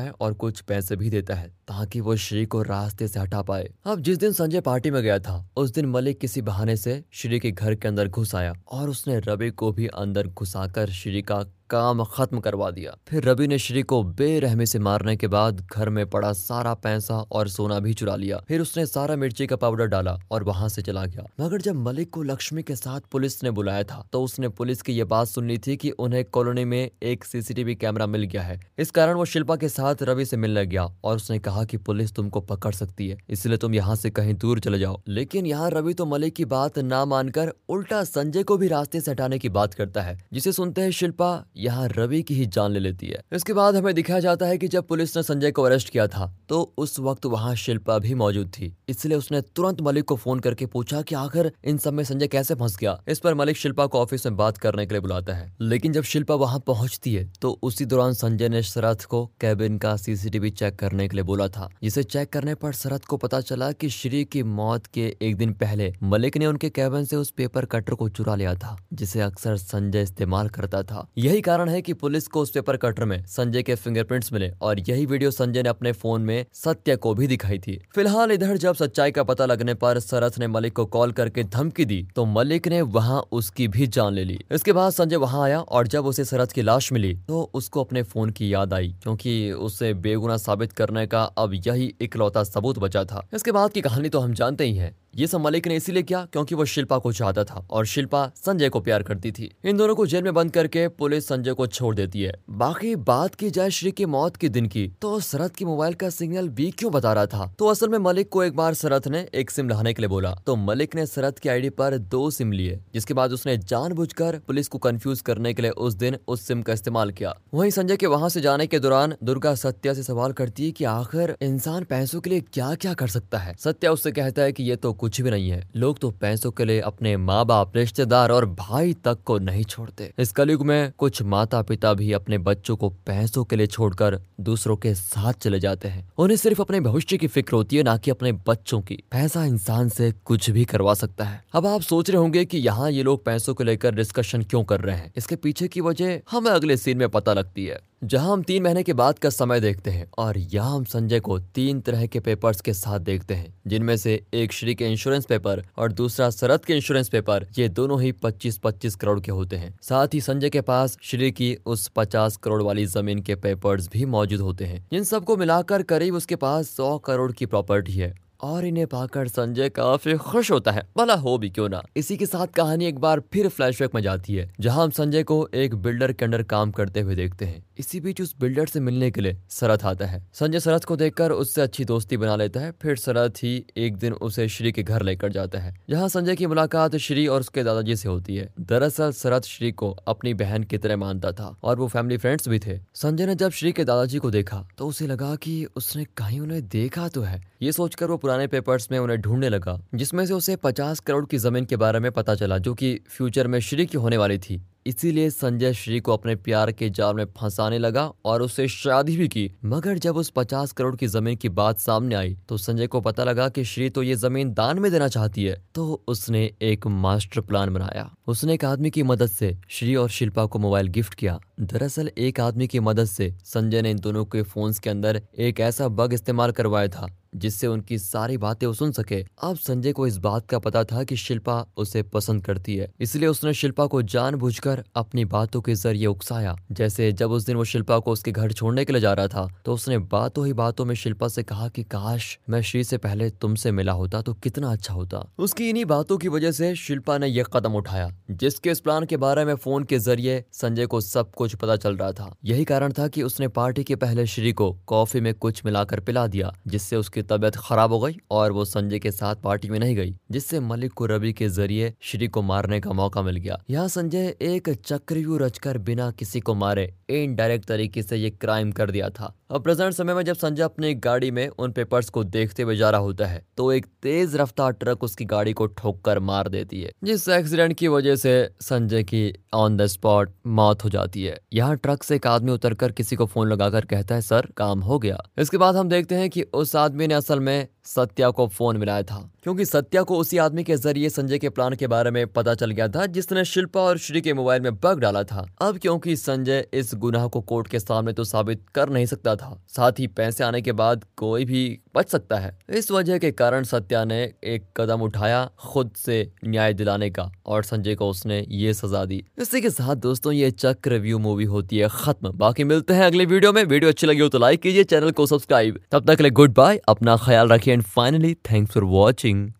है 0.00 0.12
और 0.20 0.32
कुछ 0.34 0.60
पैसे 0.60 0.96
भी 0.96 1.10
देता 1.10 1.34
है, 1.34 1.48
ताकि 1.48 2.00
वो 2.00 2.16
श्री 2.16 2.44
को 2.46 2.62
रास्ते 2.62 3.08
से 3.08 3.20
हटा 3.20 3.42
पाए। 3.42 3.68
अब 3.84 4.00
जिस 4.00 4.18
दिन 4.18 4.32
संजय 4.32 4.60
पार्टी 4.60 4.90
में 4.90 5.02
गया 5.02 5.18
था, 5.18 5.48
उस 5.56 5.70
दिन 5.70 5.86
मलिक 5.86 6.18
किसी 6.18 6.42
बहाने 6.42 6.76
से 6.76 7.02
श्री 7.12 7.40
के 7.40 7.50
घर 7.50 7.74
के 7.74 7.88
अंदर 7.88 8.08
घुस 8.08 8.34
आया 8.34 8.54
और 8.68 8.90
उसने 8.90 9.18
रवि 9.20 9.50
को 9.50 9.72
भी 9.72 9.86
अंदर 9.86 10.26
घुसाकर 10.26 10.90
श्री 10.90 11.22
का 11.22 11.44
काम 11.70 12.02
खत्म 12.06 12.40
करवा 12.40 12.70
दिया। 12.70 12.96
फिर 13.08 13.24
रवि 13.24 13.46
ने 13.48 13.58
श्री 13.58 13.82
को 13.84 14.02
बेरहमी 14.14 14.66
से 14.66 14.78
मारने 14.80 15.16
के 15.16 15.28
बाद 15.28 15.60
घर 15.62 15.88
में 15.90 16.04
पड़ा 16.10 16.32
सारा 16.34 16.74
पैसा 16.76 17.14
और 17.14 17.48
सोना 17.48 17.78
भी 17.80 17.94
चुरा 17.94 18.16
लिया। 18.16 18.40
फिर 18.48 18.60
उसने 18.60 18.86
सारा 18.86 19.16
मिर्ची 19.16 19.46
का 19.46 19.56
पाउडर 19.56 19.86
डाला 19.86 20.18
और 20.30 20.44
वहाँ 20.44 20.68
से 20.68 20.82
चला 20.82 21.04
गया। 21.06 21.24
मगर 21.40 21.60
जब 21.60 21.76
मलिक 21.78 22.10
को 22.10 22.22
लक्ष्मी 22.24 22.62
के 22.62 22.76
साथ 22.76 23.00
पुलिस 23.12 23.42
ने 23.44 23.50
बुलाया 23.52 23.82
था 23.84 24.02
तो 24.12 24.22
उसने 24.22 24.48
पुलिस 24.50 24.82
की 24.82 24.92
ये 24.92 25.04
बात 25.06 25.28
सुननी 25.28 25.58
थी 25.58 25.76
कि 25.76 25.90
उन्हें 25.90 26.24
कॉलोनी 26.26 26.64
में 26.64 26.90
एक 27.02 27.24
सीसीटीवी 27.24 27.74
कैमरा 27.76 28.06
मिल 28.08 28.22
गया 28.24 28.42
है। 28.42 28.60
इस 28.78 28.90
कारण 28.90 29.14
वो 29.14 29.24
शिल्पा 29.26 29.56
के 29.56 29.68
साथ 29.68 30.02
रवि 30.02 30.24
से 30.24 30.36
मिलने 30.36 30.64
गया 30.66 30.84
और 31.04 31.16
उसने 31.16 31.38
कहा 31.40 31.64
की 31.64 31.76
पुलिस 31.78 32.14
तुमको 32.14 32.40
पकड़ 32.42 32.72
सकती 32.74 33.08
है, 33.08 33.18
इसलिए 33.30 33.56
तुम 33.58 33.74
यहाँ 33.74 33.96
से 33.96 34.10
कहीं 34.10 34.34
दूर 34.36 34.60
चले 34.60 34.78
जाओ। 34.78 35.00
लेकिन 35.08 35.46
यहाँ 35.46 35.70
रवि 35.70 35.94
तो 35.94 36.06
मलिक 36.06 36.34
की 36.34 36.44
बात 36.46 36.78
ना 36.80 37.04
मानकर 37.06 37.52
उल्टा 37.68 38.02
संजय 38.06 38.42
को 38.42 38.56
भी 38.56 38.68
रास्ते 38.68 39.00
से 39.00 39.10
हटाने 39.10 39.38
की 39.38 39.48
बात 39.50 39.74
करता 39.74 40.02
है, 40.02 40.18
जिसे 40.32 40.52
सुनते 40.52 40.80
हैं 40.80 40.90
शिल्पा 40.92 41.44
यहाँ 41.58 41.88
रवि 41.88 42.22
की 42.22 42.34
ही 42.34 42.46
जान 42.48 42.72
ले 42.72 42.80
लेती 42.80 43.06
है। 43.06 43.22
इसके 43.32 43.52
बाद 43.52 43.76
हमें 43.76 43.94
दिखाया 43.94 44.20
जाता 44.20 44.46
है 44.46 44.58
कि 44.58 44.68
जब 44.68 44.86
पुलिस 44.88 45.16
ने 45.16 45.22
संजय 45.22 45.50
को 45.50 45.62
अरेस्ट 45.62 45.88
किया 45.88 46.06
था 46.08 46.26
तो 46.48 46.60
उस 46.78 46.98
वक्त 47.00 47.26
वहाँ 47.26 47.54
शिल्पा 47.56 47.98
भी 47.98 48.14
मौजूद 48.14 48.48
थी। 48.50 48.72
इसलिए 48.88 49.16
उसने 49.18 49.40
तुरंत 49.46 49.80
मलिक 49.82 50.04
को 50.04 50.16
फ़ोन 50.16 50.40
करके 50.40 50.66
पूछा 50.68 51.02
कि 51.02 51.14
आखिर 51.16 51.50
इन 51.64 51.78
सब 51.78 51.92
में 51.92 52.02
संजय 52.04 52.28
कैसे 52.28 52.54
फंस 52.54 52.76
गया? 52.76 52.98
इस 53.08 53.18
पर 53.18 53.34
मलिक 53.34 53.56
शिल्पा 53.56 53.86
को 53.86 54.00
ऑफ़िस 54.00 54.26
में 54.26 54.36
बात 54.36 54.58
करने 54.58 54.86
के 54.86 54.94
लिए 54.94 55.00
बुलाता 55.00 55.34
है। 55.34 55.52
लेकिन 55.62 55.92
जब 55.92 56.02
शिल्पा 56.04 56.34
वहाँ 56.36 56.58
पहुँचती 56.66 57.14
है 57.14 57.24
तो 57.40 57.58
उसी 57.62 57.84
दौरान 57.86 58.12
संजय 58.14 58.48
ने 58.48 58.62
शरद 58.64 59.02
को 59.04 59.24
कैबिन 59.40 59.78
का 59.78 59.96
सीसीटीवी 59.98 60.50
चेक 60.52 60.76
करने 60.76 61.08
के 61.08 61.16
लिए 61.16 61.24
बोला 61.24 61.48
था, 61.48 61.68
जिसे 61.82 62.02
चेक 62.04 62.32
करने 62.32 62.54
पर 62.56 62.72
शरद 62.74 63.04
को 63.04 63.16
पता 63.18 63.40
चला 63.42 63.70
की 63.72 63.88
श्री 63.90 64.24
की 64.24 64.42
मौत 64.44 64.86
के 64.86 65.06
एक 65.22 65.36
दिन 65.36 65.52
पहले 65.54 65.92
मलिक 66.04 66.36
ने 66.36 66.46
उनके 66.46 66.70
कैबिन 66.70 67.04
से 67.04 67.16
उस 67.16 67.30
पेपर 67.32 67.64
कटर 67.66 67.94
को 67.94 68.08
चुरा 68.10 68.34
लिया 68.34 68.54
था, 68.54 68.76
जिसे 68.92 69.20
अक्सर 69.20 69.56
संजय 69.58 70.02
इस्तेमाल 70.02 70.48
करता 70.50 70.82
था। 70.82 71.06
यही 71.18 71.40
कारण 71.48 71.68
है 71.68 71.80
कि 71.82 71.92
पुलिस 71.94 72.26
को 72.28 72.40
उस 72.40 72.50
पेपर 72.50 72.76
कटर 72.76 73.04
में 73.04 73.24
संजय 73.26 73.62
के 73.62 73.74
फिंगरप्रिंट्स 73.76 74.32
मिले 74.32 74.50
और 74.62 74.80
यही 74.80 75.06
वीडियो 75.06 75.30
संजय 75.30 75.62
ने 75.62 75.68
अपने 75.68 75.92
फ़ोन 75.94 76.22
में 76.22 76.44
सत्य 76.54 76.96
को 76.96 77.14
भी 77.14 77.26
दिखाई 77.26 77.58
थी। 77.58 77.78
फ़िलहाल 77.94 78.32
इधर 78.32 78.56
जब 78.56 78.74
सच्चाई 78.74 79.10
का 79.10 79.22
पता 79.24 79.46
लगने 79.46 79.74
पर 79.76 79.98
सरथ 80.00 80.38
ने 80.38 80.46
मलिक 80.48 80.72
को 80.72 80.84
कॉल 80.88 81.12
करके 81.12 81.44
धमकी 81.46 81.84
दी 81.84 82.02
तो 82.16 82.24
मलिक 82.26 82.68
ने 82.68 82.80
वहाँ 82.90 83.22
उसकी 83.32 83.68
भी 83.68 83.86
जान 83.88 84.12
ले 84.14 84.24
ली। 84.24 84.38
इसके 84.52 84.72
बाद 84.72 84.92
संजय 84.92 85.16
वहाँ 85.16 85.42
आया 85.42 85.60
और 85.60 85.86
जब 85.86 86.06
उसे 86.06 86.24
सरस 86.24 86.52
की 86.52 86.62
लाश 86.62 86.92
मिली 86.92 87.14
तो 87.28 87.40
उसको 87.54 87.84
अपने 87.84 88.02
फ़ोन 88.04 88.30
की 88.30 88.52
याद 88.52 88.74
आई, 88.74 88.94
क्योंकि 89.02 89.50
उसे 89.52 89.92
बेगुना 89.96 90.36
साबित 90.38 90.72
करने 90.72 91.06
का 91.06 91.22
अब 91.38 91.54
यही 91.66 91.92
इकलौता 92.00 92.44
सबूत 92.44 92.78
बचा 92.78 93.04
था। 93.04 93.26
इसके 93.34 93.52
बाद 93.52 93.72
की 93.72 93.80
कहानी 93.80 94.08
तो 94.08 94.20
हम 94.20 94.34
जानते 94.34 94.64
ही 94.64 94.76
हैं। 94.76 94.96
ये 95.14 95.26
सब 95.26 95.40
मलिक 95.40 95.66
ने 95.66 95.76
इसीलिए 95.76 96.02
किया? 96.02 96.24
क्योंकि 96.32 96.54
वो 96.54 96.64
शिल्पा 96.64 96.98
को 96.98 97.12
चाहता 97.12 97.44
था 97.44 97.66
और 97.70 97.86
शिल्पा 97.86 98.24
संजय 98.36 98.68
को 98.68 98.80
प्यार 98.80 99.02
करती 99.02 99.32
थी। 99.32 99.50
इन 99.64 99.76
दोनों 99.76 99.94
को 99.94 100.06
जेल 100.06 100.22
में 100.22 100.34
बंद 100.34 100.50
करके 100.50 100.86
पुलिस 100.88 101.28
संजय 101.28 101.52
को 101.52 101.66
छोड़ 101.66 101.94
देती 101.94 102.22
है। 102.22 102.32
बाकी 102.50 102.94
बात 102.96 103.34
की 103.34 103.50
जाए 103.50 103.70
श्री 103.70 103.90
की 103.90 104.06
मौत 104.06 104.36
के 104.36 104.48
दिन 104.48 104.66
की 104.66 104.86
तो 105.02 105.20
शरद 105.20 105.50
की 105.50 105.64
मोबाइल 105.64 105.94
का 105.94 106.10
सिग्नल 106.10 106.48
वीक 106.48 106.74
क्यों 106.78 106.92
बता 106.92 107.12
रहा 107.12 107.26
था? 107.26 107.54
तो 107.58 107.66
असल 107.66 107.88
में 107.88 107.98
मलिक 107.98 108.28
को 108.28 108.44
एक 108.44 108.56
बार 108.56 108.74
शरद 108.74 109.08
ने 109.08 109.26
एक 109.34 109.50
सिम 109.50 109.68
लाने 109.68 109.92
के 109.94 110.02
लिए 110.02 110.08
बोला। 110.08 110.34
तो 110.46 110.56
मलिक 110.56 110.94
ने 110.94 111.06
शरद 111.06 111.38
की 111.38 111.48
आईडी 111.48 111.70
पर 111.70 111.98
दो 111.98 112.30
सिम 112.30 112.52
लिए, 112.52 112.80
जिसके 112.94 113.14
बाद 113.14 113.32
उसने 113.32 113.56
जान 113.58 113.94
पुलिस 114.20 114.68
को 114.68 114.78
कंफ्यूज 114.78 115.20
करने 115.20 115.54
के 115.54 115.62
लिए 115.62 115.70
उस 115.70 115.94
दिन 115.94 116.16
उस 116.28 116.42
सिम 116.42 116.62
का 116.62 116.72
इस्तेमाल 116.72 117.10
किया। 117.10 117.34
वही 117.54 117.70
संजय 117.70 117.96
के 117.96 118.06
वहाँ 118.06 118.28
से 118.28 118.40
जाने 118.40 118.66
के 118.66 118.78
दौरान 118.78 119.14
दुर्गा 119.24 119.54
सत्या 119.54 119.94
से 119.94 120.02
सवाल 120.02 120.32
करती 120.32 120.64
है 120.64 120.70
की 120.70 120.84
आखिर 120.84 121.36
इंसान 121.42 121.84
पैसों 121.84 122.20
के 122.20 122.30
लिए 122.30 122.40
क्या 122.40 122.74
क्या 122.74 122.94
कर 122.94 123.08
सकता 123.08 123.38
है? 123.38 123.56
सत्या 123.58 123.92
उससे 123.92 124.12
कहता 124.12 124.42
है 124.42 124.52
की 124.52 124.64
ये 124.64 124.76
तो 124.76 124.92
कुछ 124.98 125.20
भी 125.20 125.30
नहीं 125.30 125.50
है। 125.50 125.68
लोग 125.76 125.98
तो 125.98 126.10
पैसों 126.10 126.50
के 126.50 126.64
लिए 126.64 126.80
अपने 126.80 127.16
माँ 127.16 127.44
बाप 127.46 127.76
रिश्तेदार 127.76 128.30
और 128.30 128.46
भाई 128.46 128.92
तक 128.92 129.18
को 129.24 129.38
नहीं 129.38 129.64
छोड़ते। 129.64 130.12
इस 130.18 130.32
कलयुग 130.32 130.66
में 130.66 130.92
कुछ 130.98 131.22
माता 131.22 131.62
पिता 131.62 131.94
भी 131.94 132.12
अपने 132.12 132.38
बच्चों 132.38 132.76
को 132.76 132.88
पैसों 132.88 133.44
के 133.44 133.56
लिए 133.56 133.66
छोड़कर 133.66 134.20
दूसरों 134.40 134.76
के 134.76 134.94
साथ 134.94 135.32
चले 135.32 135.60
जाते 135.60 135.88
हैं। 135.88 136.08
उन्हें 136.18 136.36
सिर्फ़ 136.36 136.60
अपने 136.60 136.80
भविष्य 136.80 137.16
की 137.16 137.26
फ़िक्र 137.26 137.56
होती 137.56 137.76
है, 137.76 137.82
ना 137.82 137.96
कि 137.96 138.10
अपने 138.10 138.32
बच्चों 138.32 138.80
की। 138.80 139.02
पैसा 139.12 139.44
इंसान 139.44 139.88
से 139.88 140.12
कुछ 140.12 140.50
भी 140.50 140.64
करवा 140.64 140.94
सकता 140.94 141.24
है। 141.24 141.44
अब 141.52 141.66
आप 141.66 141.80
सोच 141.80 142.10
रहे 142.10 142.18
होंगे 142.18 142.44
कि 142.44 142.58
यहाँ 142.58 142.90
ये 142.90 143.02
लोग 143.02 143.24
पैसों 143.24 143.54
को 143.54 143.64
लेकर 143.64 143.94
डिस्कशन 143.94 144.42
क्यों 144.42 144.64
कर 144.64 144.80
रहे 144.80 144.96
हैं? 144.96 145.12
इसके 145.16 145.36
पीछे 145.36 145.68
की 145.68 145.80
वजह 145.80 146.20
हमें 146.30 146.50
अगले 146.50 146.76
सीन 146.76 146.98
में 146.98 147.08
पता 147.08 147.32
लगती 147.32 147.66
है। 147.66 147.87
जहाँ 148.02 148.32
हम 148.32 148.42
तीन 148.42 148.62
महीने 148.62 148.82
के 148.82 148.92
बाद 148.92 149.18
का 149.18 149.30
समय 149.30 149.60
देखते 149.60 149.90
हैं 149.90 150.06
और 150.18 150.36
यहाँ 150.38 150.74
हम 150.74 150.84
संजय 150.84 151.20
को 151.20 151.38
तीन 151.54 151.80
तरह 151.80 152.06
के 152.06 152.20
पेपर्स 152.20 152.60
के 152.60 152.72
साथ 152.72 153.00
देखते 153.00 153.34
हैं, 153.34 153.54
जिनमें 153.66 153.96
से 153.96 154.14
एक 154.34 154.52
श्री 154.52 154.74
के 154.74 154.86
इंश्योरेंस 154.86 155.26
पेपर 155.26 155.62
और 155.78 155.92
दूसरा 155.92 156.28
शरद 156.30 156.64
के 156.64 156.74
इंश्योरेंस 156.74 157.08
पेपर 157.08 157.46
ये 157.58 157.68
दोनों 157.68 158.00
ही 158.02 158.12
25-25 158.14 158.94
करोड़ 158.94 159.18
के 159.20 159.32
होते 159.32 159.56
हैं। 159.56 159.74
साथ 159.82 160.14
ही 160.14 160.20
संजय 160.20 160.50
के 160.50 160.60
पास 160.60 160.96
श्री 161.02 161.30
की 161.32 161.54
उस 161.66 161.88
50 161.88 162.36
करोड़ 162.36 162.62
वाली 162.62 162.86
ज़मीन 162.86 163.22
के 163.22 163.34
पेपर्स 163.36 163.88
भी 163.92 164.04
मौजूद 164.06 164.40
होते 164.40 164.64
हैं, 164.64 164.86
जिन 164.92 165.04
सबको 165.04 165.36
मिलाकर 165.36 165.82
करीब 165.84 166.14
उसके 166.14 166.36
पास 166.36 166.68
सौ 166.68 166.96
करोड़ 167.00 167.30
की 167.32 167.46
प्रॉपर्टी 167.46 167.92
है। 167.92 168.14
और 168.40 168.64
इन्हें 168.64 168.86
पाकर 168.86 169.28
संजय 169.28 169.68
काफ़ी 169.70 170.14
खुश 170.16 170.50
होता 170.50 170.72
है। 170.72 170.82
भला 170.96 171.14
हो 171.16 171.36
भी 171.38 171.50
क्यों 171.50 171.68
ना? 171.68 171.82
इसी 171.96 172.16
के 172.16 172.26
साथ 172.26 172.46
कहानी 172.46 172.86
एक 172.86 172.98
बार 172.98 173.22
फिर 173.32 173.48
फ्लैशबैक 173.48 173.94
में 173.94 174.02
जाती 174.02 174.34
है, 174.34 174.50
जहाँ 174.60 174.84
हम 174.84 174.90
संजय 174.90 175.22
को 175.22 175.48
एक 175.54 175.74
बिल्डर 175.76 176.12
के 176.12 176.24
अंडर 176.24 176.42
काम 176.44 176.70
करते 176.70 177.00
हुए 177.00 177.14
देखते 177.14 177.44
हैं। 177.44 177.64
इसी 177.78 178.00
बीच 178.00 178.20
उस 178.20 178.34
बिल्डर 178.40 178.66
से 178.66 178.80
मिलने 178.80 179.10
के 179.10 179.20
लिए 179.20 179.36
शरद 179.50 179.82
आता 179.84 180.06
है। 180.06 180.22
संजय 180.34 180.60
शरद 180.60 180.84
को 180.84 180.96
देखकर 180.96 181.32
उससे 181.32 181.60
अच्छी 181.62 181.84
दोस्ती 181.84 182.16
बना 182.16 182.36
लेता 182.36 182.60
है, 182.60 182.72
फिर 182.72 182.96
शरद 182.96 183.34
ही 183.42 183.64
एक 183.76 183.96
दिन 183.96 184.12
उसे 184.12 184.48
श्री 184.48 184.72
के 184.72 184.82
घर 184.82 185.02
लेकर 185.02 185.32
जाता 185.32 185.58
है, 185.58 185.74
जहाँ 185.90 186.08
संजय 186.08 186.36
की 186.36 186.46
मुलाकात 186.46 186.96
श्री 186.98 187.26
और 187.26 187.40
उसके 187.40 187.62
दादाजी 187.64 187.96
से 187.96 188.08
होती 188.08 188.36
है। 188.36 188.48
दरअसल 188.60 189.12
शरद 189.12 189.44
श्री 189.44 189.72
को 189.72 189.90
अपनी 190.08 190.34
बहन 190.34 190.62
की 190.62 190.78
तरह 190.78 190.96
मानता 190.96 191.32
था 191.32 191.54
और 191.62 191.78
वो 191.78 191.88
फैमिली 191.88 192.16
फ्रेंड्स 192.16 192.48
भी 192.48 192.58
थे। 192.58 192.78
संजय 192.94 193.26
ने 193.26 193.34
जब 193.34 193.50
श्री 193.50 193.72
के 193.72 193.84
दादाजी 193.84 194.18
को 194.18 194.30
देखा 194.30 194.66
तो 194.78 194.86
उसे 194.86 195.06
लगा 195.06 195.34
की 195.36 195.64
उसने 195.76 196.04
कहीं 196.16 196.40
उन्हें 196.40 196.66
देखा 196.68 197.08
तो 197.08 197.22
है। 197.22 197.42
ये 197.62 197.72
सोचकर 197.72 198.06
वो 198.06 198.16
पुराने 198.28 198.46
पेपर्स 198.46 198.90
में 198.90 198.98
उन्हें 198.98 199.20
ढूँढने 199.20 199.48
लगा, 199.48 199.78
जिसमें 199.94 200.24
से 200.26 200.32
उसे 200.34 200.56
पचास 200.56 200.98
करोड़ 201.00 201.24
की 201.26 201.38
ज़मीन 201.38 201.64
के 201.64 201.76
बारे 201.76 202.00
में 202.00 202.10
पता 202.12 202.34
चला, 202.34 202.58
जो 202.58 202.74
कि 202.74 202.98
फ्यूचर 203.08 203.46
में 203.46 203.58
श्री 203.60 203.86
की 203.86 203.98
होने 203.98 204.16
वाली 204.16 204.38
थी। 204.38 204.60
इसीलिए 204.86 205.30
संजय 205.30 205.72
श्री 205.74 206.00
को 206.00 206.12
अपने 206.12 206.34
प्यार 206.36 206.72
के 206.72 206.90
जाल 206.90 207.14
में 207.14 207.24
फंसाने 207.38 207.78
लगा 207.78 208.04
और 208.24 208.42
उससे 208.42 208.68
शादी 208.68 209.16
भी 209.16 209.28
की। 209.28 209.50
मगर 209.64 209.98
जब 209.98 210.16
उस 210.16 210.30
पचास 210.30 210.72
करोड़ 210.72 210.94
की 210.96 211.06
ज़मीन 211.06 211.36
की 211.36 211.48
बात 211.48 211.78
सामने 211.78 212.14
आई 212.14 212.36
तो 212.48 212.56
संजय 212.56 212.86
को 212.86 213.00
पता 213.00 213.24
लगा 213.24 213.48
कि 213.48 213.64
श्री 213.64 213.90
तो 213.90 214.02
ये 214.02 214.14
ज़मीन 214.16 214.52
दान 214.54 214.78
में 214.78 214.90
देना 214.92 215.08
चाहती 215.08 215.44
है। 215.44 215.56
तो 215.74 216.02
उसने 216.08 216.50
एक 216.62 216.86
मास्टर 216.86 217.40
प्लान 217.40 217.74
बनाया। 217.74 218.10
उसने 218.26 218.54
एक 218.54 218.64
आदमी 218.64 218.90
की 218.90 219.02
मदद 219.02 219.26
से 219.26 219.56
श्री 219.68 219.94
और 219.94 220.08
शिल्पा 220.10 220.46
को 220.46 220.58
मोबाइल 220.58 220.88
गिफ्ट 220.88 221.14
किया। 221.14 221.38
दरअसल, 221.58 222.10
एक 222.18 222.40
आदमी 222.40 222.66
की 222.66 222.80
मदद 222.80 223.04
से 223.04 223.32
संजय 223.44 223.82
ने 223.82 223.90
इन 223.90 223.98
दोनों 223.98 224.24
के 224.24 224.42
फ़ोन 224.42 224.72
के 224.82 224.90
अंदर 224.90 225.20
एक 225.38 225.60
ऐसा 225.60 225.88
बग 225.90 226.12
इस्तेमाल 226.12 226.50
करवाया 226.50 226.88
था, 226.88 227.06
जिससे 227.36 227.66
उनकी 227.66 227.98
सारी 227.98 228.36
बातें 228.36 228.66
वो 228.66 228.72
सुन 228.74 228.92
सके। 228.92 229.24
अब 229.42 229.56
संजय 229.56 229.92
को 229.92 230.06
इस 230.06 230.16
बात 230.18 230.46
का 230.46 230.58
पता 230.58 230.82
था 230.84 231.02
कि 231.04 231.16
शिल्पा 231.16 231.60
उसे 231.76 232.02
पसंद 232.04 232.44
करती 232.44 232.76
है, 232.76 232.90
इसलिए 233.00 233.28
उसने 233.28 233.54
शिल्पा 233.54 233.86
को 233.86 234.02
जानबूझकर 234.04 234.82
अपनी 234.96 235.24
बातों 235.24 235.60
के 235.60 235.74
ज़रिए 235.74 236.06
उकसाया। 236.06 236.56
जैसे 236.72 237.10
जब 237.12 237.30
उस 237.30 237.46
दिन 237.46 237.56
वो 237.56 237.64
शिल्पा 237.64 237.98
को 237.98 238.12
उसके 238.12 238.32
घर 238.32 238.52
छोड़ने 238.52 238.84
के 238.84 238.92
लिए 238.92 239.02
जा 239.02 239.12
रहा 239.12 239.28
था 239.28 239.46
तो 239.64 239.74
उसने 239.74 239.98
बातों 239.98 240.46
ही 240.46 240.52
बातों 240.52 240.84
में 240.84 240.94
शिल्पा 240.94 241.28
से 241.28 241.42
कहा 241.42 241.68
कि, 241.68 241.82
काश 241.82 242.38
मैं 242.50 242.62
श्री 242.62 242.84
से 242.84 242.98
पहले 242.98 243.30
तुमसे 243.30 243.72
मिला 243.72 243.92
होता 243.92 244.22
तो 244.22 244.34
कितना 244.34 244.72
अच्छा 244.72 244.94
होता। 244.94 245.24
उसकी 245.38 245.68
इन्हीं 245.70 245.84
बातों 245.86 246.18
की 246.18 246.28
वजह 246.28 246.52
से 246.52 246.74
शिल्पा 246.76 247.18
ने 247.18 247.26
यह 247.26 247.44
कदम 247.52 247.74
उठाया, 247.74 248.10
जिसके 248.30 248.70
इस 248.70 248.80
प्लान 248.80 249.04
के 249.04 249.16
बारे 249.16 249.44
में 249.44 249.54
फ़ोन 249.56 249.84
के 249.84 249.98
ज़रिए 249.98 250.42
संजय 250.52 250.86
को 250.86 251.00
सब 251.00 251.30
कुछ 251.30 251.47
पता 251.54 251.76
चल 251.76 251.96
रहा 251.96 252.12
था। 252.12 252.32
यही 252.44 252.64
कारण 252.64 252.92
था 252.92 253.08
कि 253.08 253.22
उसने 253.22 253.48
पार्टी 253.48 253.84
के 253.84 253.96
पहले 253.96 254.26
श्री 254.26 254.52
को 254.52 254.70
कॉफ़ी 254.86 255.20
में 255.20 255.32
कुछ 255.34 255.64
मिलाकर 255.64 256.00
पिला 256.00 256.26
दिया, 256.26 256.52
जिससे 256.66 256.96
उसकी 256.96 257.22
तबीयत 257.22 257.56
खराब 257.56 257.92
हो 257.92 258.00
गई 258.00 258.16
और 258.30 258.52
वो 258.52 258.64
संजय 258.64 258.98
के 258.98 259.10
साथ 259.10 259.36
पार्टी 259.36 259.70
में 259.70 259.78
नहीं 259.78 259.96
गई, 259.96 260.14
जिससे 260.30 260.60
मलिक 260.60 260.92
को 260.92 261.06
रवि 261.06 261.32
के 261.32 261.48
ज़रिए 261.48 261.94
श्री 262.00 262.28
को 262.28 262.42
मारने 262.42 262.80
का 262.80 262.92
मौका 262.92 263.22
मिल 263.22 263.36
गया। 263.36 263.62
यहाँ 263.70 263.88
संजय 263.88 264.34
एक 264.42 264.68
चक्रव्यूह 264.86 265.38
रचकर 265.38 265.78
बिना 265.78 266.10
किसी 266.10 266.40
को 266.40 266.54
मारे 266.54 266.92
इनडायरेक्ट 267.10 267.66
तरीके 267.66 268.02
से 268.02 268.16
ये 268.16 268.30
क्राइम 268.30 268.72
कर 268.72 268.90
दिया 268.90 269.08
था। 269.10 269.34
अब 269.50 269.62
प्रेजेंट 269.62 269.92
समय 269.94 270.14
में 270.14 270.22
जब 270.22 270.34
संजय 270.34 270.62
अपनी 270.62 270.92
गाड़ी 270.94 271.30
में 271.30 271.46
उन 271.48 271.72
पेपर्स 271.72 272.08
को 272.10 272.22
देखते 272.24 272.62
हुए 272.62 272.74
जा 272.76 272.88
रहा 272.90 273.00
होता 273.00 273.26
है 273.26 273.42
तो 273.56 273.70
एक 273.72 273.86
तेज 274.02 274.34
रफ्तार 274.36 274.72
ट्रक 274.72 275.04
उसकी 275.04 275.24
गाड़ी 275.24 275.52
को 275.52 275.66
ठोक 275.68 276.00
कर 276.04 276.18
मार 276.20 276.48
देती 276.48 276.80
है, 276.82 276.90
जिस 277.04 277.28
एक्सीडेंट 277.28 277.72
की 277.78 277.88
वजह 277.88 278.16
से 278.16 278.32
संजय 278.60 279.02
की 279.04 279.32
ऑन 279.54 279.76
द 279.76 279.86
स्पॉट 279.86 280.32
मौत 280.48 280.84
हो 280.84 280.90
जाती 280.90 281.22
है। 281.22 281.38
यहाँ 281.52 281.76
ट्रक 281.76 282.02
से 282.02 282.16
एक 282.16 282.26
आदमी 282.26 282.52
उतरकर 282.52 282.92
किसी 282.92 283.16
को 283.16 283.26
फ़ोन 283.26 283.48
लगाकर 283.48 283.84
कहता 283.86 284.14
है, 284.14 284.20
सर, 284.20 284.48
काम 284.56 284.80
हो 284.80 284.98
गया। 284.98 285.18
इसके 285.38 285.56
बाद 285.56 285.76
हम 285.76 285.88
देखते 285.88 286.14
हैं 286.14 286.28
कि 286.30 286.42
उस 286.42 286.76
आदमी 286.76 287.06
ने 287.06 287.14
असल 287.14 287.40
में 287.40 287.68
सत्या 287.86 288.30
को 288.30 288.46
फ़ोन 288.48 288.76
मिलाया 288.76 289.02
था, 289.02 289.18
क्योंकि 289.42 289.64
सत्या 289.64 290.02
को 290.02 290.16
उसी 290.18 290.38
आदमी 290.38 290.64
के 290.64 290.76
ज़रिए 290.76 291.08
संजय 291.08 291.38
के 291.38 291.48
प्लान 291.48 291.74
के 291.74 291.86
बारे 291.86 292.10
में 292.10 292.26
पता 292.28 292.54
चल 292.54 292.70
गया 292.70 292.88
था, 292.88 293.06
जिसने 293.08 293.44
शिल्पा 293.46 293.80
और 293.80 293.98
श्री 293.98 294.20
के 294.20 294.32
मोबाइल 294.34 294.62
में 294.62 294.74
बग 294.74 294.98
डाला 295.00 295.22
था। 295.22 295.46
अब 295.60 295.78
क्योंकि 295.78 296.16
संजय 296.18 296.66
इस 296.74 296.94
गुनाह 296.96 297.26
को 297.28 297.40
कोर्ट 297.42 297.68
के 297.68 297.80
सामने 297.80 298.12
तो 298.12 298.24
साबित 298.24 298.64
कर 298.74 298.90
नहीं 298.90 299.06
सकता 299.06 299.36
था। 299.38 299.64
साथ 299.68 299.92
ही 299.98 300.06
पैसे 300.06 300.44
आने 300.44 300.62
के 300.62 300.72
बाद 300.72 301.04
कोई 301.16 301.44
भी 301.44 301.78
बच 301.96 302.08
सकता 302.08 302.36
है। 302.36 302.58
इस 302.70 302.90
वजह 302.90 303.18
के 303.18 303.30
कारण 303.30 303.64
सत्या 303.64 304.04
ने 304.04 304.22
एक 304.44 304.64
कदम 304.76 305.00
उठाया 305.00 305.44
खुद 305.58 305.90
से 305.96 306.20
न्याय 306.44 306.74
दिलाने 306.74 307.10
का 307.10 307.30
और 307.46 307.62
संजय 307.62 307.94
को 307.94 308.08
उसने 308.08 308.44
ये 308.48 308.74
सजा 308.74 309.04
दी। 309.04 309.24
इसी 309.38 309.60
के 309.60 309.70
साथ 309.70 309.96
दोस्तों, 309.96 310.32
ये 310.32 310.50
चक 310.50 310.76
रिव्यू 310.86 311.18
मूवी 311.18 311.44
होती 311.44 311.78
है 311.78 311.88
खत्म। 311.90 312.32
बाकी 312.32 312.64
मिलते 312.64 312.94
हैं 312.94 313.04
अगले 313.04 313.24
वीडियो 313.24 313.52
में। 313.52 313.62
वीडियो 313.64 313.90
अच्छी 313.90 314.06
लगी 314.06 314.20
हो 314.20 314.28
तो 314.28 314.38
लाइक 314.38 314.62
कीजिए, 314.62 314.84
चैनल 314.84 315.10
को 315.10 315.26
सब्सक्राइब। 315.26 315.80
तब 315.92 316.10
तक 316.10 316.20
ले 316.20 316.30
गुड 316.30 316.54
बाय, 316.54 316.80
अपना 316.88 317.16
ख्याल 317.16 317.48
रखिए। 317.48 317.74
And 317.74 317.82
finally 317.82 318.34
thanks 318.50 318.72
for 318.72 318.84
watching 318.84 319.50